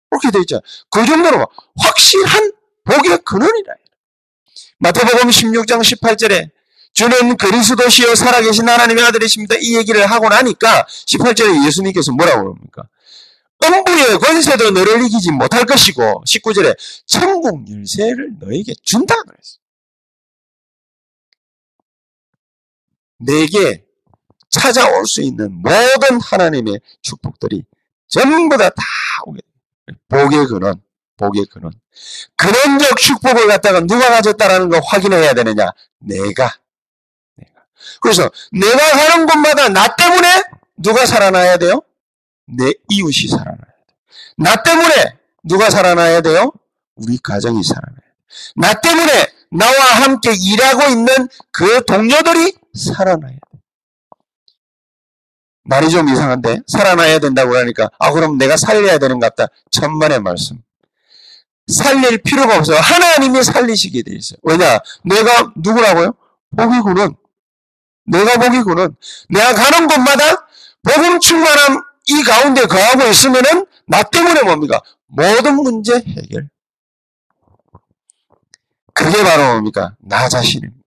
그렇게 0.10 0.32
되어 0.32 0.42
있죠. 0.42 0.60
그 0.90 1.06
정도로 1.06 1.48
확실한 1.78 2.52
복의 2.84 3.20
근원이라. 3.24 3.74
마태복음 4.80 5.30
16장 5.30 5.82
18절에 5.82 6.50
주는 6.94 7.38
그리스도시여 7.38 8.16
살아계신 8.16 8.68
하나님의 8.68 9.04
아들이십니다. 9.06 9.56
이 9.62 9.78
얘기를 9.78 10.06
하고 10.06 10.28
나니까 10.28 10.86
18절에 11.08 11.66
예수님께서 11.66 12.12
뭐라고 12.12 12.44
그럽니까? 12.44 12.84
음부의 13.64 14.18
권세도 14.20 14.72
너를 14.72 15.06
이기지 15.06 15.32
못할 15.32 15.66
것이고 15.66 16.24
19절에 16.28 16.76
천국 17.06 17.70
열쇠를 17.70 18.32
너에게 18.40 18.74
준다 18.84 19.16
그랬어. 19.24 19.58
내게 23.20 23.86
찾아올 24.50 25.06
수 25.06 25.22
있는 25.22 25.62
모든 25.62 26.20
하나님의 26.22 26.80
축복들이 27.02 27.64
전부 28.08 28.58
다 28.58 28.70
다 28.70 28.84
오게 29.26 29.40
돼. 29.88 29.94
복의 30.10 30.48
근원, 30.48 30.82
복의 31.18 31.46
근원. 31.46 31.72
근원적 32.36 32.98
축복을 33.00 33.48
갖다가 33.48 33.80
누가 33.82 34.10
가졌다라는 34.10 34.70
걸 34.70 34.82
확인해야 34.84 35.34
되느냐? 35.34 35.68
내가. 36.00 36.54
내가. 37.36 37.66
그래서 38.02 38.30
내가 38.52 38.78
가는 38.92 39.26
곳마다 39.26 39.70
나 39.70 39.96
때문에 39.96 40.44
누가 40.78 41.06
살아나야 41.06 41.58
돼요? 41.58 41.82
내 42.58 42.72
이웃이 42.90 43.28
살아나야 43.30 43.56
돼. 43.56 43.94
나 44.38 44.62
때문에 44.62 45.18
누가 45.44 45.70
살아나야 45.70 46.22
돼요? 46.22 46.52
우리 46.96 47.18
가정이 47.18 47.64
살아나야 47.64 47.96
돼. 47.96 48.02
나 48.56 48.74
때문에 48.74 49.28
나와 49.52 49.86
함께 50.04 50.32
일하고 50.34 50.90
있는 50.92 51.08
그 51.52 51.84
동료들이 51.86 52.56
살아나야 52.74 53.32
돼. 53.32 53.40
말이 55.64 55.90
좀 55.90 56.10
이상한데 56.10 56.62
살아나야 56.68 57.20
된다고 57.20 57.56
하니까 57.56 57.90
아 58.00 58.12
그럼 58.12 58.38
내가 58.38 58.58
살려야 58.58 58.98
되는 58.98 59.20
것 59.20 59.34
같다. 59.36 59.52
천만의 59.72 60.22
말씀. 60.22 60.58
살릴 61.68 62.18
필요가 62.24 62.58
없어요. 62.58 62.78
하나님이 62.80 63.44
살리시게 63.44 64.04
돼 64.04 64.14
있어요. 64.16 64.40
왜냐? 64.44 64.80
내가 65.06 65.52
누구라고요? 65.56 66.14
복이구는. 66.58 67.16
내가 68.08 68.38
복이구는. 68.38 68.96
내가 69.30 69.54
가는 69.54 69.88
곳마다 69.88 70.48
복음 70.84 71.20
충만함 71.20 71.91
이 72.08 72.24
가운데 72.24 72.66
거하고 72.66 73.04
있으면은 73.08 73.66
나 73.86 74.04
때문에 74.04 74.44
뭡니까? 74.44 74.82
모든 75.08 75.56
문제 75.56 75.96
해결. 75.96 76.50
그게 78.94 79.24
바로 79.24 79.54
뭡니까? 79.54 79.96
나 80.00 80.28
자신입니다. 80.30 80.82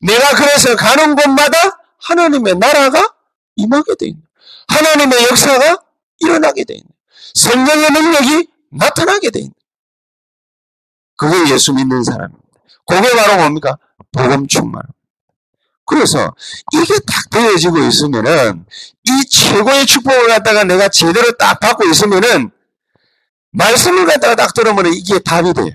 내가 0.00 0.34
그래서 0.34 0.76
가는 0.76 1.14
곳마다 1.14 1.58
하나님의 1.98 2.56
나라가 2.56 3.14
임하게 3.56 3.94
돼 3.96 4.06
있는. 4.06 4.22
하나님의 4.68 5.24
역사가 5.30 5.78
일어나게 6.18 6.64
돼 6.64 6.74
있는. 6.74 6.88
성령의 7.34 7.90
능력이 7.90 8.48
나타나게 8.70 9.30
돼 9.30 9.40
있는. 9.40 9.52
그게 11.16 11.52
예수 11.52 11.72
믿는 11.72 12.02
사람입니다. 12.02 12.44
그게 12.86 13.08
바로 13.16 13.36
뭡니까? 13.36 13.78
복음 14.12 14.46
충만. 14.46 14.82
그래서 15.86 16.34
이게 16.72 16.94
딱 17.06 17.30
되어지고 17.30 17.78
있으면은 17.78 18.64
이 19.04 19.24
최고의 19.30 19.86
축복을 19.86 20.28
갖다가 20.28 20.64
내가 20.64 20.88
제대로 20.88 21.32
딱 21.32 21.60
받고 21.60 21.84
있으면은 21.88 22.50
말씀을 23.52 24.06
갖다가 24.06 24.34
딱 24.34 24.54
들으면 24.54 24.86
이게 24.94 25.18
답이 25.18 25.52
돼요. 25.52 25.70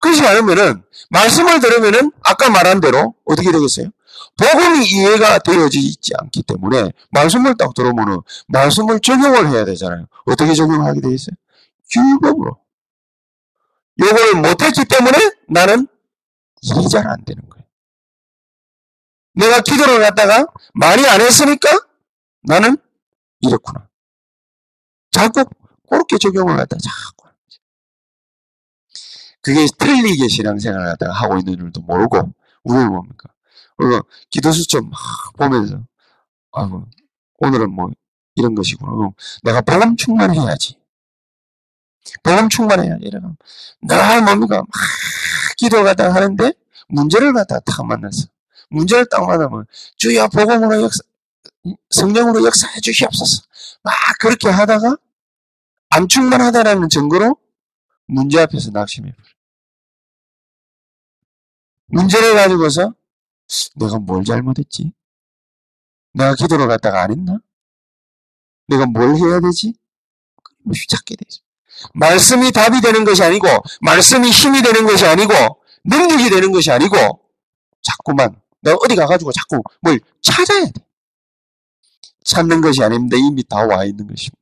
그렇지 0.00 0.26
않으면은 0.26 0.82
말씀을 1.10 1.60
들으면은 1.60 2.12
아까 2.22 2.50
말한 2.50 2.80
대로 2.80 3.14
어떻게 3.24 3.50
되겠어요? 3.52 3.90
복음이 4.36 4.86
이해가 4.86 5.38
되어지지 5.40 6.12
않기 6.18 6.42
때문에 6.42 6.92
말씀을 7.10 7.54
딱 7.56 7.74
들으면은 7.74 8.20
말씀을 8.48 9.00
적용을 9.00 9.50
해야 9.50 9.64
되잖아요. 9.64 10.06
어떻게 10.26 10.54
적용하게 10.54 11.00
돼 11.00 11.14
있어요? 11.14 11.36
율법으로. 11.96 12.58
요거를 14.00 14.34
못했기 14.42 14.84
때문에 14.86 15.18
나는 15.48 15.86
일이 16.62 16.88
잘 16.88 17.06
안 17.06 17.24
되는 17.24 17.42
거예요. 17.48 17.53
내가 19.34 19.60
기도를 19.60 20.00
갖다가 20.00 20.46
많이 20.74 21.06
안 21.06 21.20
했으니까 21.20 21.68
나는 22.42 22.76
이렇구나. 23.40 23.88
자꾸 25.10 25.44
그렇게 25.88 26.18
적용을 26.18 26.56
갖다가 26.56 26.78
자꾸 26.80 27.14
그게 29.44 29.66
틀리게 29.78 30.26
신앙생활을 30.28 30.88
하다가 30.92 31.12
하고 31.12 31.36
있는 31.36 31.58
줄도 31.58 31.82
모르고 31.82 32.32
우리는 32.64 32.88
뭡니까? 32.90 33.28
어, 33.78 34.00
기도수점 34.30 34.88
막 34.88 34.98
보면서 35.36 35.84
아 36.52 36.70
오늘은 37.38 37.70
뭐 37.70 37.90
이런 38.36 38.54
것이구나. 38.54 38.90
어, 38.90 39.12
내가 39.42 39.60
복음 39.60 39.96
충만해야지. 39.96 40.78
복음 42.22 42.48
충만해야 42.48 42.96
이러면 43.02 43.36
늘 43.82 44.22
뭡니까? 44.22 44.56
막 44.56 44.66
기도가다 45.58 46.14
하는데 46.14 46.52
문제를 46.88 47.34
갖다가 47.34 47.60
딱 47.60 47.86
만났어. 47.86 48.28
문제를 48.74 49.06
딱 49.10 49.24
만나면 49.26 49.66
주여 49.96 50.28
복음으로 50.28 50.82
역사 50.82 50.98
성령으로 51.90 52.44
역사해 52.44 52.80
주시옵소서. 52.80 53.42
막 53.82 53.94
그렇게 54.20 54.48
하다가 54.48 54.96
안 55.90 56.08
충만하다라는 56.08 56.88
증거로 56.88 57.36
문제 58.06 58.40
앞에서 58.40 58.70
낙심해버려. 58.70 59.24
문제를 61.86 62.34
가지고서 62.34 62.94
내가 63.76 63.98
뭘 63.98 64.24
잘못했지? 64.24 64.92
내가 66.12 66.34
기도를 66.34 66.66
갖다가 66.66 67.02
안 67.02 67.12
했나? 67.12 67.38
내가 68.68 68.86
뭘 68.86 69.16
해야 69.16 69.40
되지? 69.40 69.74
뭐 70.64 70.74
찾게 70.88 71.16
되죠. 71.16 71.42
말씀이 71.92 72.50
답이 72.52 72.80
되는 72.80 73.04
것이 73.04 73.22
아니고, 73.22 73.46
말씀이 73.80 74.30
힘이 74.30 74.62
되는 74.62 74.86
것이 74.86 75.04
아니고, 75.04 75.32
능력이 75.84 76.30
되는 76.30 76.52
것이 76.52 76.70
아니고, 76.70 76.96
자꾸만, 77.82 78.40
내가 78.64 78.76
어디 78.82 78.96
가가지고 78.96 79.32
자꾸 79.32 79.62
뭘 79.80 80.00
찾아야 80.22 80.64
돼. 80.66 80.72
찾는 82.24 82.60
것이 82.62 82.82
아닙니다. 82.82 83.16
이미 83.18 83.44
다 83.44 83.58
와 83.66 83.84
있는 83.84 84.06
것입니다. 84.08 84.40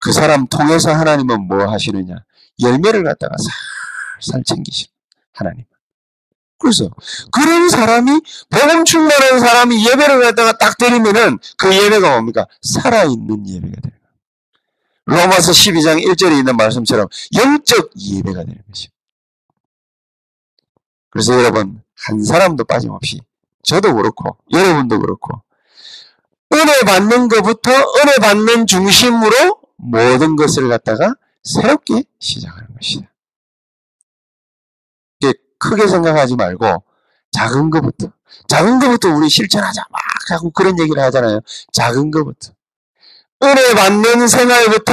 그 0.00 0.12
사람 0.12 0.46
통해서 0.48 0.92
하나님은 0.92 1.46
뭐 1.46 1.70
하시느냐? 1.70 2.16
열매를 2.60 3.04
갖다가 3.04 3.34
살살 4.20 4.44
챙기시는 4.44 4.90
하나님. 5.32 5.64
그래서 6.58 6.90
그런 7.32 7.70
사람이 7.70 8.20
복음 8.50 8.84
충만한 8.84 9.40
사람이 9.40 9.86
예배를 9.88 10.20
갖다가 10.22 10.58
딱 10.58 10.76
드리면은 10.76 11.38
그 11.56 11.74
예배가 11.74 12.10
뭡니까? 12.10 12.46
살아있는 12.62 13.48
예배가 13.48 13.80
되는 13.80 13.98
거예요. 13.98 15.22
로마서 15.22 15.52
12장 15.52 16.04
1절에 16.04 16.38
있는 16.38 16.56
말씀처럼 16.56 17.08
영적 17.34 17.90
예배가 17.98 18.44
되는 18.44 18.62
것입니다. 18.68 18.96
그래서 21.10 21.34
여러분 21.38 21.82
한 22.06 22.22
사람도 22.22 22.64
빠짐없이 22.64 23.20
저도 23.62 23.94
그렇고 23.94 24.36
여러분도 24.52 25.00
그렇고 25.00 25.42
은혜 26.52 26.80
받는 26.84 27.28
것부터 27.28 27.70
은혜 27.70 28.16
받는 28.20 28.66
중심으로 28.66 29.60
모든 29.76 30.36
것을 30.36 30.68
갖다가 30.68 31.14
새롭게 31.42 32.04
시작하는 32.18 32.68
것이다. 32.74 33.10
크게 35.60 35.86
생각하지 35.86 36.34
말고 36.36 36.82
작은 37.32 37.70
것부터 37.70 38.10
작은 38.48 38.80
것부터 38.80 39.10
우리 39.14 39.28
실천하자 39.28 39.82
막 39.90 40.00
하고 40.30 40.50
그런 40.50 40.78
얘기를 40.80 41.00
하잖아요. 41.04 41.40
작은 41.72 42.10
것부터 42.10 42.52
은혜 43.42 43.74
받는 43.74 44.26
생활부터 44.26 44.92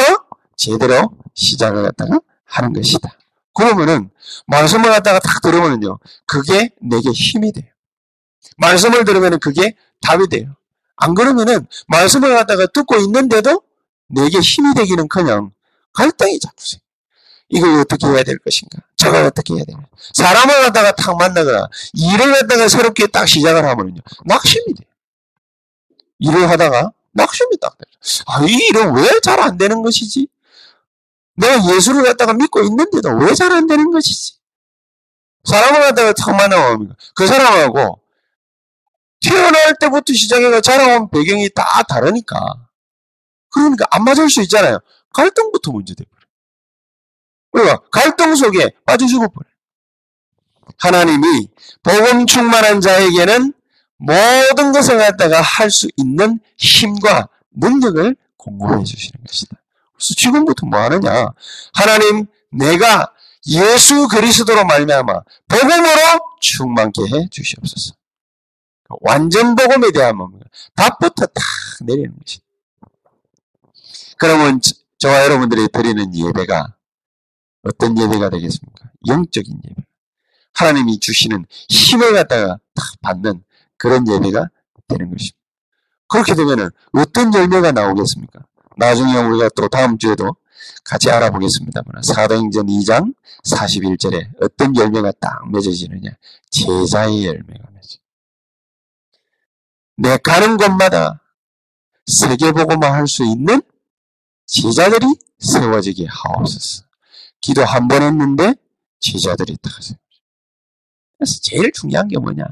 제대로 0.56 1.10
시작을 1.34 1.84
갖다가 1.84 2.20
하는 2.46 2.74
것이다. 2.74 3.10
그러면은 3.58 4.10
말씀을 4.48 4.92
갖다가 4.92 5.20
딱 5.20 5.42
들으면은요, 5.42 6.00
그게 6.28 6.70
내게 6.82 7.10
힘이 7.12 7.52
돼요. 7.52 7.66
말씀을 8.58 9.04
들으면은 9.06 9.40
그게 9.40 9.76
답이 10.02 10.28
돼요. 10.30 10.56
안 10.96 11.14
그러면은 11.16 11.68
말씀을 11.88 12.36
갖다가 12.36 12.68
듣고 12.68 12.98
있는데도 12.98 13.64
내게 14.10 14.40
힘이 14.40 14.74
되기는커녕 14.76 15.52
갈등이 15.94 16.40
자꾸 16.40 16.56
생겨. 16.66 16.84
이걸 17.50 17.80
어떻게 17.80 18.08
해야 18.08 18.24
될 18.24 18.38
것인가? 18.40 18.80
저걸 18.98 19.24
어떻게 19.26 19.54
해야 19.56 19.64
되나? 19.66 19.80
사람을 20.14 20.62
갖다가 20.64 20.92
탁 20.96 21.18
만나거나 21.18 21.68
일을 21.94 22.34
갖다가 22.34 22.68
새롭게 22.68 23.08
딱 23.08 23.28
시작을 23.28 23.66
하면요 23.66 24.02
낙심이 24.26 24.66
돼요. 24.74 24.88
일을 26.20 26.50
하다가 26.50 26.92
낙심이 27.14 27.58
딱 27.62 27.78
돼요. 27.78 27.88
아, 28.28 28.44
이 28.46 28.54
일은 28.70 28.94
왜 28.96 29.20
잘 29.22 29.40
안 29.40 29.58
되는 29.58 29.82
것이지? 29.82 30.28
내가 31.38 31.76
예수를 31.76 32.04
갖다가 32.04 32.34
믿고 32.34 32.62
있는데도 32.64 33.10
왜 33.18 33.34
잘 33.36 33.52
안 33.52 33.68
되는 33.68 33.92
것이지? 33.92 34.38
사람을 35.44 35.80
갖다가 35.82 36.14
탁 36.14 36.36
만나면 36.36 36.96
그 37.16 37.26
사람하고 37.28 38.02
태어날 39.22 39.76
때부터 39.80 40.14
시작해가 40.14 40.62
자라온 40.62 41.10
배경이 41.10 41.50
다 41.56 41.84
다르니까 41.84 42.38
그러니까 43.50 43.86
안 43.92 44.04
맞을 44.04 44.30
수 44.30 44.42
있잖아요. 44.42 44.80
갈등부터 45.14 45.72
문제돼. 45.72 46.04
그러니까 47.52 47.80
갈등 47.92 48.36
속에 48.36 48.70
빠져 48.86 49.08
죽어버려요. 49.08 49.52
하나님이 50.78 51.48
복음 51.82 52.26
충만한 52.26 52.82
자에게는 52.82 53.54
모든 53.98 54.72
것을 54.74 54.98
갖다가 54.98 55.42
할 55.42 55.72
수 55.72 55.88
있는 55.96 56.40
힘과 56.58 57.30
능력을 57.52 58.16
공급해 58.38 58.84
주시는 58.84 59.24
것이다. 59.26 59.58
그래서 59.98 60.14
지금부터 60.18 60.66
뭐 60.68 60.80
하느냐? 60.80 61.30
하나님, 61.74 62.28
내가 62.52 63.12
예수 63.48 64.08
그리스도로 64.08 64.64
말미암아 64.66 65.22
복음으로 65.48 66.20
충만케 66.40 67.02
해 67.14 67.28
주시옵소서. 67.30 67.94
완전 69.02 69.56
복음에 69.56 69.92
대한 69.92 70.16
뭡니까? 70.18 70.46
답부터 70.76 71.26
탁 71.26 71.44
내리는 71.86 72.16
것이. 72.18 72.40
그러면 74.18 74.62
저와 74.98 75.26
여러분들이 75.26 75.68
드리는 75.72 76.16
예배가 76.16 76.76
어떤 77.64 77.98
예배가 77.98 78.30
되겠습니까? 78.30 78.92
영적인 79.08 79.62
예배. 79.70 79.82
하나님이 80.54 81.00
주시는 81.00 81.46
힘을 81.70 82.14
갖다가 82.14 82.58
딱 82.74 82.86
받는 83.02 83.44
그런 83.78 84.08
예배가 84.08 84.50
되는 84.88 85.12
것입니다. 85.12 85.38
그렇게 86.08 86.34
되면은 86.34 86.70
어떤 86.94 87.34
열매가 87.34 87.74
나오겠습니까? 87.74 88.40
나중에 88.78 89.18
우리가 89.18 89.50
또 89.56 89.68
다음 89.68 89.98
주에도 89.98 90.36
같이 90.84 91.10
알아보겠습니다만 91.10 92.04
사도행전 92.04 92.68
2장 92.68 93.14
41절에 93.46 94.42
어떤 94.42 94.76
열매가 94.76 95.12
딱 95.20 95.50
맺어지느냐 95.52 96.12
제자의 96.50 97.26
열매가 97.26 97.70
맺어. 97.74 97.98
내 99.98 100.18
가는 100.18 100.58
곳마다 100.58 101.22
세계보고만 102.06 102.92
할 102.94 103.08
수 103.08 103.24
있는 103.26 103.62
제자들이 104.46 105.06
세워지게 105.40 106.06
하옵소서. 106.10 106.84
기도 107.42 107.64
한 107.66 107.88
번 107.88 108.02
했는데 108.02 108.54
제자들이 109.00 109.58
다 109.58 109.70
하세요. 109.76 109.98
그래서 111.18 111.34
제일 111.42 111.72
중요한 111.72 112.08
게 112.08 112.18
뭐냐? 112.18 112.44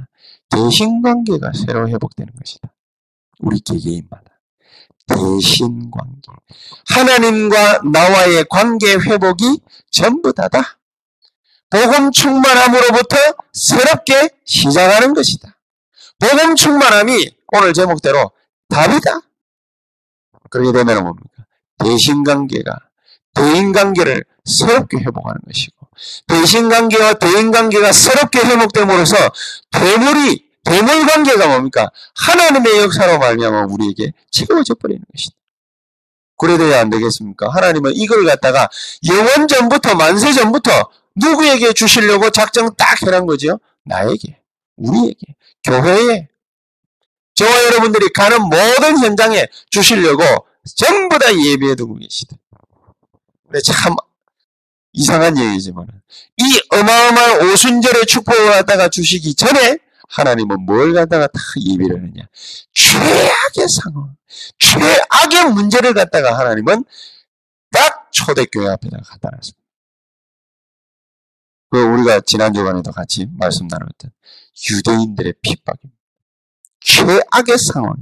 대신 0.49 1.01
관계가 1.01 1.51
새로 1.53 1.87
회복되는 1.87 2.33
것이다. 2.35 2.73
우리 3.39 3.59
개개인마다. 3.59 4.34
대신 5.07 5.91
관계. 5.91 6.31
하나님과 6.89 7.81
나와의 7.91 8.45
관계 8.49 8.95
회복이 8.95 9.59
전부 9.91 10.33
다다. 10.33 10.77
복음 11.69 12.11
충만함으로부터 12.11 13.17
새롭게 13.53 14.29
시작하는 14.45 15.13
것이다. 15.13 15.57
복음 16.19 16.55
충만함이 16.55 17.31
오늘 17.53 17.73
제목대로 17.73 18.31
답이다. 18.69 19.19
그렇게 20.49 20.71
되면 20.71 21.03
뭡니까? 21.03 21.45
대신 21.79 22.23
관계가 22.23 22.79
대인 23.33 23.73
관계를 23.73 24.23
새롭게 24.45 24.97
회복하는 24.97 25.39
것이고 25.45 25.75
대신 26.27 26.69
관계와 26.69 27.15
대인 27.15 27.51
관계가 27.51 27.91
새롭게 27.91 28.39
회복됨으로써 28.39 29.17
대물이 29.71 30.44
대물 30.65 31.05
관계가 31.05 31.47
뭡니까? 31.47 31.89
하나님의 32.15 32.79
역사로 32.79 33.19
말미암아 33.19 33.67
우리에게 33.69 34.11
채워져 34.31 34.73
버리는 34.73 35.01
것이다. 35.13 35.35
그래도야 36.37 36.81
안 36.81 36.89
되겠습니까? 36.89 37.49
하나님은 37.49 37.93
이걸 37.95 38.25
갖다가 38.25 38.67
영원 39.07 39.47
전부터 39.47 39.95
만세 39.95 40.33
전부터 40.33 40.89
누구에게 41.15 41.71
주시려고 41.71 42.29
작정 42.31 42.75
딱 42.75 43.01
해놓은 43.03 43.25
거죠? 43.25 43.59
나에게, 43.83 44.41
우리에게, 44.75 45.35
교회에, 45.63 46.27
저와 47.35 47.63
여러분들이 47.65 48.09
가는 48.13 48.41
모든 48.41 48.97
현장에 48.97 49.47
주시려고 49.69 50.23
전부 50.75 51.19
다 51.19 51.27
예비해 51.33 51.75
두고 51.75 51.95
계시다. 51.99 52.35
참 53.63 53.95
이상한 54.93 55.37
얘기지만 55.37 55.85
이 56.37 56.61
어마어마한 56.71 57.49
오순절의 57.49 58.05
축복을 58.07 58.51
갖다가 58.51 58.89
주시기 58.89 59.35
전에 59.35 59.77
하나님은 60.09 60.65
뭘 60.65 60.93
갖다가 60.93 61.27
다 61.27 61.39
예비를 61.59 61.97
하느냐. 61.97 62.23
최악의 62.73 63.67
상황, 63.81 64.15
최악의 64.59 65.53
문제를 65.53 65.93
갖다가 65.93 66.37
하나님은 66.37 66.85
딱 67.71 68.11
초대교회 68.11 68.69
앞에다 68.69 68.97
갖다 69.05 69.29
놨습니다. 69.31 69.65
그 71.71 71.81
우리가 71.81 72.21
지난 72.25 72.53
주간에도 72.53 72.91
같이 72.91 73.27
말씀 73.37 73.67
나눴던 73.67 74.11
유대인들의 74.71 75.33
핍박입니다. 75.41 75.95
최악의 76.79 77.57
상황, 77.73 77.95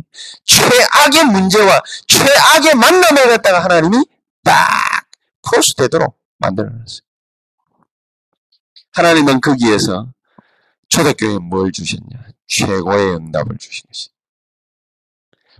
최악의 0.43 1.25
문제와 1.31 1.81
최악의 2.07 2.75
만남을 2.75 3.29
갖다가 3.29 3.63
하나님이 3.63 4.05
딱 4.43 5.07
크로스 5.41 5.75
되도록 5.77 6.19
만들어놨어요. 6.37 7.01
하나님은 8.91 9.41
거기에서 9.41 10.13
초대교회에 10.93 11.39
뭘 11.39 11.71
주셨냐? 11.71 12.27
최고의 12.47 13.15
응답을 13.15 13.57
주신 13.57 13.83
것이. 13.87 14.09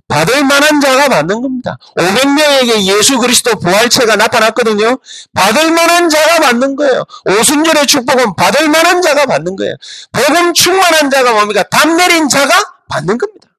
받을 0.07 0.43
만한 0.43 0.79
자가 0.79 1.07
받는 1.09 1.41
겁니다. 1.41 1.77
500명에게 1.97 2.83
예수 2.83 3.17
그리스도 3.17 3.57
부활체가 3.57 4.15
나타났거든요. 4.15 4.99
받을 5.33 5.71
만한 5.71 6.09
자가 6.09 6.39
받는 6.39 6.75
거예요. 6.75 7.03
오순절의 7.25 7.87
축복은 7.87 8.35
받을 8.35 8.69
만한 8.69 9.01
자가 9.01 9.25
받는 9.25 9.55
거예요. 9.55 9.75
복음 10.11 10.53
충만한 10.53 11.09
자가 11.09 11.33
뭡니까? 11.33 11.63
담 11.63 11.97
내린 11.97 12.29
자가 12.29 12.53
받는 12.89 13.17
겁니다. 13.17 13.49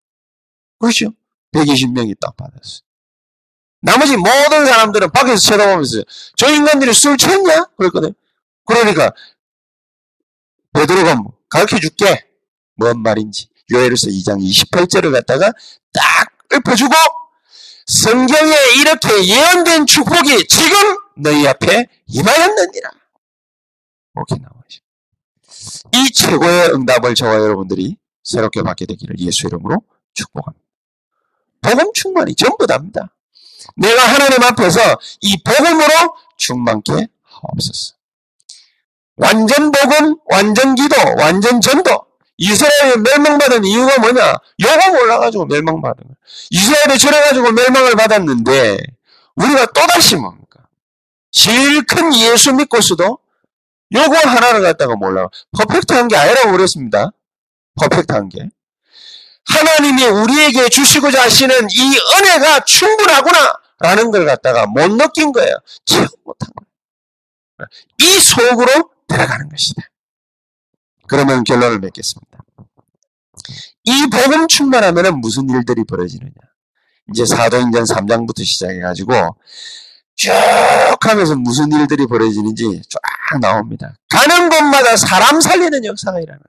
그렇죠? 0.79 1.13
120명이 1.55 2.21
딱 2.21 2.37
받았어요. 2.37 2.81
나머지 3.81 4.17
모든 4.17 4.65
사람들은 4.67 5.11
밖에서 5.11 5.39
쳐다보면서 5.39 6.03
저 6.37 6.55
인간들이 6.55 6.93
술 6.93 7.17
취했냐? 7.17 7.65
그랬거든. 7.77 8.15
그러니까 8.65 9.13
베드로가 10.73 11.17
뭐 11.17 11.35
가르쳐 11.55 11.79
줄게. 11.79 12.27
뭔 12.75 13.01
말인지. 13.01 13.49
요엘에서 13.71 14.09
2장 14.09 14.43
28절을 14.43 15.13
갖다가 15.13 15.53
딱 15.93 16.33
읊어주고 16.53 16.93
성경에 17.87 18.53
이렇게 18.81 19.25
예언된 19.25 19.87
축복이 19.87 20.49
지금 20.49 20.97
너희 21.17 21.47
앞에 21.47 21.87
임하였느니라. 22.07 22.91
이렇게 24.17 24.35
나와있습니다. 24.37 25.91
이 25.93 26.13
최고의 26.13 26.71
응답을 26.75 27.15
저와 27.15 27.35
여러분들이 27.35 27.97
새롭게 28.25 28.63
받게 28.63 28.87
되기를 28.87 29.21
예수 29.21 29.47
이름으로 29.47 29.81
축복합니다. 30.13 30.65
복음 31.63 31.93
충만이 31.95 32.35
전부 32.35 32.67
답니다. 32.67 33.15
내가 33.77 34.03
하나님 34.03 34.43
앞에서 34.43 34.81
이 35.21 35.41
복음으로 35.43 36.17
충만케 36.37 36.93
하옵소서. 37.23 37.95
완전 39.17 39.71
복음, 39.71 40.17
완전 40.27 40.75
기도, 40.75 40.97
완전 41.19 41.61
전도. 41.61 42.07
이스라엘이 42.37 42.97
멸망받은 42.99 43.65
이유가 43.65 43.99
뭐냐? 43.99 44.35
요거 44.61 44.91
몰라가지고 44.91 45.47
멸망받은 45.47 46.05
거야. 46.05 46.17
이스라엘이 46.51 46.99
저래가지고 46.99 47.53
멸망을 47.53 47.93
받았는데, 47.93 48.79
우리가 49.37 49.67
또다시 49.67 50.17
뭡니까? 50.17 50.61
제일 51.31 51.85
큰 51.87 52.15
예수 52.17 52.53
믿고서도 52.53 53.19
요거 53.95 54.17
하나를 54.17 54.63
갖다가 54.63 54.97
몰라. 54.97 55.29
퍼펙트한 55.57 56.09
게 56.09 56.17
아니라고 56.17 56.53
그랬습니다. 56.53 57.11
퍼펙트한 57.81 58.29
게. 58.29 58.49
하나님이 59.47 60.05
우리에게 60.07 60.69
주시고자 60.69 61.23
하시는 61.23 61.55
이 61.71 61.99
은혜가 62.17 62.61
충분하구나! 62.65 63.55
라는 63.79 64.11
걸 64.11 64.25
갖다가 64.25 64.67
못 64.67 64.91
느낀 64.93 65.33
거예요. 65.33 65.57
체험 65.85 66.09
못한 66.25 66.49
거예요. 66.57 67.69
이 67.99 68.21
속으로 68.21 68.91
들어가는 69.09 69.49
것이다. 69.49 69.83
그러면 71.09 71.45
결론을 71.45 71.79
맺겠습니다. 71.81 72.39
이 73.85 74.07
복음 74.11 74.49
충만하면 74.49 75.21
무슨 75.21 75.49
일들이 75.51 75.85
벌어지느냐. 75.85 76.33
이제 77.11 77.27
사도행전 77.27 77.85
3장부터 77.85 78.45
시작해가지고 78.45 79.37
쭉 80.17 80.31
하면서 81.01 81.35
무슨 81.37 81.71
일들이 81.73 82.07
벌어지는지 82.07 82.81
쫙 82.89 83.39
나옵니다. 83.41 83.95
가는 84.09 84.49
곳마다 84.49 84.97
사람 84.97 85.41
살리는 85.41 85.85
역사가 85.85 86.21
일어나요. 86.21 86.41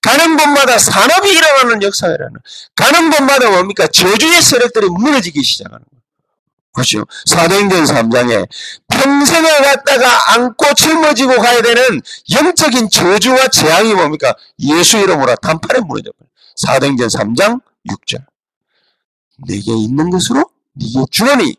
가는 0.00 0.36
곳마다 0.36 0.78
산업이 0.78 1.30
일어나는 1.30 1.82
역사가 1.82 2.14
일어나요. 2.14 2.38
가는 2.76 3.10
곳마다 3.10 3.50
뭡니까? 3.50 3.86
저주의 3.88 4.40
세력들이 4.42 4.88
무너지기 4.90 5.42
시작하는 5.42 5.84
거예요. 5.90 6.02
그렇죠. 6.72 7.04
사도행전 7.24 7.84
3장에 7.84 8.46
평생을 8.96 9.62
갖다가 9.62 10.32
안고 10.34 10.74
짊어지고 10.74 11.36
가야 11.40 11.62
되는 11.62 12.00
영적인 12.32 12.88
저주와 12.90 13.48
재앙이 13.48 13.94
뭡니까? 13.94 14.34
예수 14.60 14.96
이름으로 14.98 15.34
단판에 15.36 15.80
무너져 15.80 16.10
버려요. 16.12 16.30
사도행전 16.56 17.08
3장 17.08 17.60
6절. 17.88 18.24
내게 19.46 19.72
있는 19.76 20.10
것으로 20.10 20.48
네게 20.74 21.04
주노니 21.10 21.56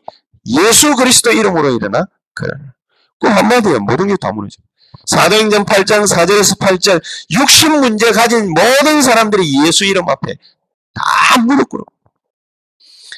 예수 0.47 0.95
그리스도 0.95 1.31
이름으로 1.31 1.75
일어나 1.75 2.05
그러나. 2.33 2.73
그 3.19 3.27
한마디에 3.27 3.77
모든 3.79 4.07
게 4.07 4.15
다 4.19 4.31
무너져. 4.31 4.57
사도행전 5.05 5.65
8장 5.65 6.07
4절에서 6.07 6.59
8절 6.59 7.01
60문제 7.31 8.13
가진 8.13 8.53
모든 8.53 9.01
사람들이 9.01 9.65
예수 9.65 9.85
이름 9.85 10.09
앞에 10.09 10.35
다 10.93 11.37
무릎 11.41 11.69
꿇어. 11.69 11.83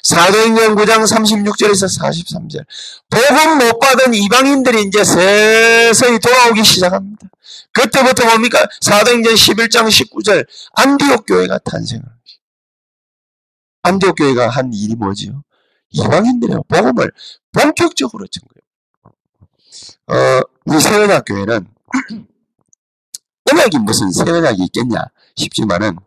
사도행전 0.04 0.76
9장 0.76 1.04
36절에서 1.06 2.00
43절. 2.00 2.66
복음 3.10 3.58
못 3.58 3.80
받은 3.80 4.14
이방인들이 4.14 4.84
이제 4.84 5.04
서서히 5.04 6.20
돌아오기 6.20 6.64
시작합니다. 6.64 7.28
그때부터 7.74 8.26
뭡니까? 8.26 8.66
사도행전 8.82 9.34
11장 9.34 9.88
19절. 9.88 10.48
안디옥 10.74 11.26
교회가 11.26 11.60
탄생합니다. 11.60 12.16
안디옥 13.84 14.16
교회가 14.16 14.50
한 14.50 14.74
일이 14.74 14.96
뭐지요? 14.96 15.44
이방인들의 15.92 16.58
복음을 16.68 17.12
본격적으로 17.52 18.28
전 18.28 18.44
거예요. 18.48 18.60
어, 20.08 20.42
우리 20.66 20.80
세연학 20.80 21.26
교회는 21.26 21.68
음악이 23.52 23.80
무슨 23.80 24.12
세연학이 24.12 24.64
있겠냐 24.66 24.98
싶지만은 25.36 25.98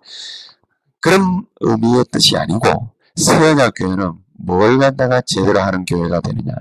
그런 1.01 1.47
의미의 1.61 2.05
뜻이 2.13 2.37
아니고 2.37 2.93
세연학 3.17 3.75
교회는 3.77 4.13
뭘 4.45 4.79
갖다가 4.79 5.23
제대로 5.27 5.61
하는 5.61 5.85
교회가 5.85 6.21
되느냐 6.21 6.53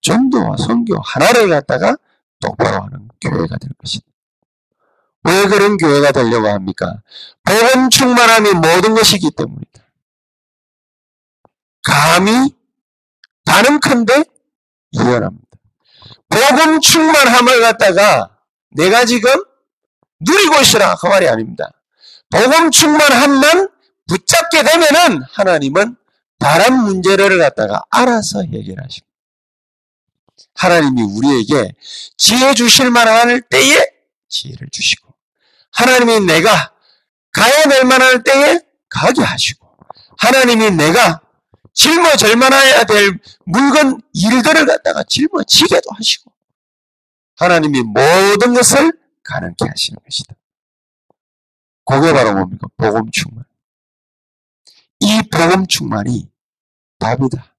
전도와 0.00 0.56
선교 0.56 0.98
하나를 1.00 1.48
갖다가 1.48 1.96
똑바로 2.40 2.82
하는 2.82 3.08
교회가 3.20 3.58
되는 3.58 3.74
것이다. 3.78 4.06
왜 5.24 5.46
그런 5.46 5.76
교회가 5.76 6.12
되려고 6.12 6.48
합니까? 6.48 7.02
복음 7.44 7.90
충만함이 7.90 8.52
모든 8.54 8.94
것이기 8.94 9.30
때문이다. 9.32 9.82
감히 11.82 12.54
가능컨대 13.44 14.24
예언합니다. 14.94 15.48
복음 16.28 16.80
충만함을 16.80 17.60
갖다가 17.60 18.38
내가 18.70 19.04
지금 19.04 19.30
누리고 20.20 20.60
있으라 20.60 20.94
그 20.96 21.06
말이 21.06 21.28
아닙니다. 21.28 21.70
복음 22.30 22.70
충만함만 22.70 23.68
붙잡게 24.08 24.62
되면은 24.62 25.22
하나님은 25.30 25.96
다른 26.38 26.78
문제를 26.82 27.38
갖다가 27.38 27.82
알아서 27.90 28.42
해결하십니다. 28.42 29.06
하나님이 30.54 31.02
우리에게 31.02 31.72
지혜 32.16 32.54
주실 32.54 32.90
만한 32.90 33.40
때에 33.48 33.76
지혜를 34.28 34.68
주시고 34.72 35.14
하나님이 35.72 36.20
내가 36.26 36.72
가야 37.32 37.64
될 37.68 37.84
만한 37.84 38.22
때에 38.22 38.60
가게 38.88 39.22
하시고 39.22 39.68
하나님이 40.18 40.72
내가 40.72 41.20
짊어질 41.74 42.36
만해야 42.36 42.84
될 42.84 43.20
물건 43.44 44.00
일들을 44.12 44.66
갖다가 44.66 45.04
짊어지게도 45.04 45.90
하시고 45.94 46.32
하나님이 47.36 47.82
모든 47.82 48.54
것을 48.54 48.92
가능케 49.22 49.64
하시는 49.64 49.98
것이다. 50.04 50.34
그게 51.84 52.12
바로 52.12 52.34
뭡니까? 52.34 52.66
복음 52.76 53.08
충만. 53.12 53.44
이 55.00 55.22
복음 55.30 55.66
충만이 55.66 56.28
답이다. 56.98 57.54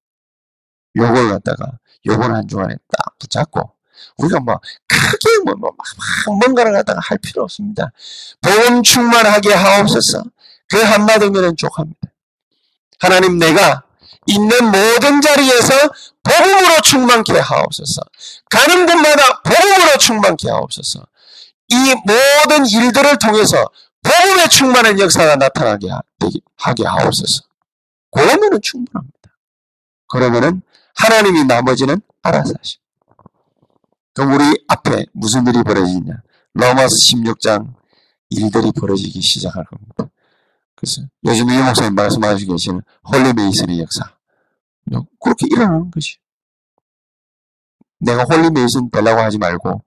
요걸 0.96 1.30
갖다가 1.30 1.78
요번 2.06 2.34
한 2.34 2.46
주간에 2.48 2.74
딱 2.90 3.18
붙잡고 3.18 3.74
우리가 4.18 4.40
뭐 4.40 4.58
크게 4.86 5.44
뭐, 5.44 5.54
뭐 5.54 5.70
막, 5.76 6.38
뭔가를 6.38 6.72
갖다가 6.72 7.00
할 7.02 7.18
필요 7.18 7.42
없습니다. 7.42 7.92
복음 8.40 8.82
충만하게 8.82 9.52
하옵소서. 9.52 10.24
그 10.68 10.80
한마디면은 10.80 11.56
족합니다. 11.56 12.00
하나님 12.98 13.38
내가 13.38 13.82
있는 14.26 14.64
모든 14.66 15.20
자리에서 15.20 15.74
복음으로 16.22 16.80
충만케 16.82 17.38
하옵소서. 17.38 18.02
가는 18.50 18.86
곳마다 18.86 19.42
복음으로 19.42 19.98
충만케 19.98 20.50
하옵소서. 20.50 21.06
이 21.68 21.94
모든 22.04 22.66
일들을 22.66 23.18
통해서 23.18 23.64
복음의 24.02 24.48
충만한 24.48 24.98
역사가 24.98 25.36
나타나게 25.36 25.88
하게 26.56 26.84
하옵소서. 26.84 27.44
그러면은 28.10 28.58
충분합니다. 28.62 29.18
그러면은 30.08 30.62
하나님이 30.96 31.44
나머지는 31.44 32.00
알아서 32.22 32.54
하십니다. 32.58 32.80
그럼 34.14 34.32
우리 34.32 34.64
앞에 34.68 35.06
무슨 35.12 35.46
일이 35.46 35.62
벌어지냐? 35.62 36.22
로마서 36.54 36.94
16장 37.12 37.74
일들이 38.30 38.72
벌어지기 38.72 39.20
시작할 39.20 39.64
겁니다. 39.64 40.10
그래서 40.74 41.02
요즘 41.24 41.50
이 41.50 41.58
목사님 41.58 41.94
말씀하시고 41.94 42.52
계시는 42.52 42.82
holy 43.12 43.37
mason의 43.37 43.80
역사. 43.80 44.16
그렇게 45.20 45.46
일어나는 45.50 45.90
것이. 45.90 46.18
내가 47.98 48.24
holy 48.24 48.53
mason 48.53 48.90
되려고 48.90 49.20
하지 49.20 49.38
말고 49.38 49.84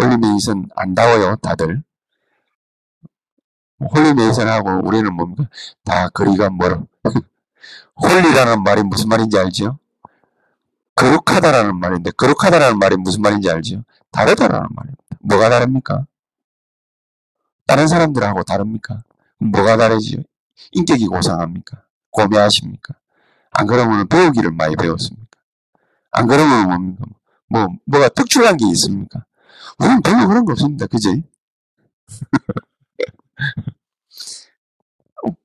holy 0.00 0.30
mason 0.30 0.68
안다워요 0.74 1.36
다들. 1.36 1.82
홀리메이슨하고 3.80 4.86
우리는 4.86 5.12
뭡니까? 5.14 5.44
다 5.84 6.08
거리가 6.08 6.50
멀어. 6.50 6.86
홀리라는 7.96 8.62
말이 8.62 8.82
무슨 8.82 9.08
말인지 9.08 9.38
알죠? 9.38 9.78
거룩하다라는 10.94 11.78
말인데 11.78 12.10
거룩하다라는 12.12 12.78
말이 12.78 12.96
무슨 12.96 13.22
말인지 13.22 13.50
알죠? 13.50 13.82
다르다라는 14.10 14.68
말입니다. 14.70 15.02
뭐가 15.20 15.50
다릅니까? 15.50 16.06
다른 17.66 17.86
사람들하고 17.86 18.44
다릅니까? 18.44 19.02
뭐가 19.38 19.76
다르지요? 19.76 20.22
인격이 20.72 21.06
고상합니까? 21.06 21.82
고매하십니까? 22.10 22.94
안 23.50 23.66
그러면 23.66 24.08
배우기를 24.08 24.52
많이 24.52 24.76
배웠습니까? 24.76 25.26
안 26.12 26.26
그러면 26.26 26.68
뭡니까? 26.68 27.04
뭐, 27.48 27.66
뭐가 27.84 28.08
특출한 28.08 28.56
게 28.56 28.66
있습니까? 28.68 29.24
우리는 29.78 30.00
별로 30.00 30.26
그런 30.28 30.44
거 30.44 30.52
없습니다. 30.52 30.86
그지? 30.86 31.24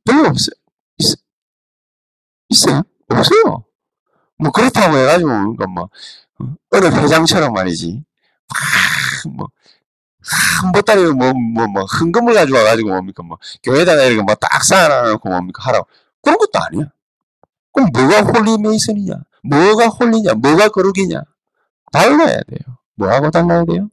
별로 0.06 0.30
없어요. 0.30 0.56
있, 0.98 1.06
있어요? 2.50 2.84
없어요. 3.10 3.65
뭐 4.38 4.52
그렇다고 4.52 4.98
해가지고 4.98 5.30
그러니까 5.30 5.67
뭐 5.67 5.89
어, 6.39 6.56
어느 6.72 6.86
회장처럼 6.88 7.54
말이지 7.54 8.04
막뭐 9.26 9.48
한 10.62 10.72
보따리 10.72 11.04
뭐, 11.06 11.34
뭐, 11.34 11.67
뭐, 11.67 11.84
현금을 11.86 12.34
가지고 12.36 12.60
와가지고 12.60 12.89
뭡니까, 12.89 13.24
뭐, 13.24 13.38
교회에다가 13.63 14.04
이렇게 14.04 14.22
뭐 14.22 14.36
딱 14.36 14.63
쌓아놓고 14.63 15.28
뭡니까, 15.30 15.63
하라고. 15.65 15.88
그런 16.22 16.38
것도 16.38 16.52
아니야. 16.54 16.86
그럼 17.74 17.89
뭐가 17.94 18.22
holy 18.22 18.58
mason이냐? 18.60 19.16
뭐가 19.44 19.88
홀리냐? 19.88 20.36
뭐가 20.36 20.70
거룩이냐? 20.70 21.24
달라야 21.91 22.38
돼요. 22.48 22.78
뭐하고 22.96 23.32
달라야 23.32 23.65
돼요? 23.65 23.89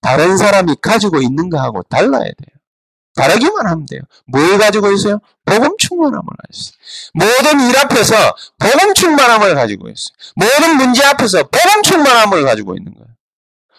다른 0.00 0.36
사람이 0.36 0.76
가지고 0.82 1.20
있는 1.22 1.48
거하고 1.48 1.82
달라야 1.84 2.24
돼요. 2.24 2.57
다르기만 3.18 3.66
하면 3.66 3.86
돼요. 3.86 4.00
뭘 4.26 4.58
가지고 4.58 4.92
있어요? 4.92 5.20
복음 5.44 5.76
충만함을 5.76 6.22
가지고 6.22 6.52
있어요. 6.52 6.74
모든 7.14 7.68
일 7.68 7.76
앞에서 7.76 8.36
복음 8.58 8.94
충만함을 8.94 9.54
가지고 9.56 9.88
있어요. 9.88 10.14
모든 10.36 10.76
문제 10.76 11.04
앞에서 11.04 11.48
복음 11.48 11.82
충만함을 11.82 12.44
가지고 12.44 12.76
있는 12.76 12.94
거예요. 12.94 13.08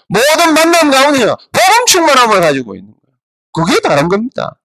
모든 0.09 0.53
만남 0.53 0.91
가운데 0.91 1.25
복음 1.25 1.85
충만함을 1.87 2.41
가지고 2.41 2.75
있는 2.75 2.91
거예요. 2.91 3.17
그게 3.53 3.79
다른 3.79 4.09
겁니다. 4.09 4.59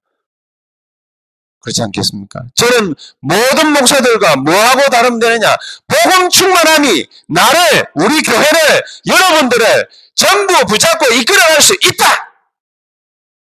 그렇지 1.60 1.80
않겠습니까? 1.82 2.40
저는 2.54 2.94
모든 3.20 3.72
목사들과 3.72 4.36
뭐하고 4.36 4.90
다름되느냐? 4.90 5.56
복음 5.86 6.28
충만함이 6.28 7.08
나를, 7.28 7.86
우리 7.94 8.20
교회를, 8.22 8.84
여러분들을 9.06 9.88
전부 10.14 10.66
붙잡고 10.66 11.06
이끌어갈 11.14 11.62
수 11.62 11.74
있다! 11.74 12.04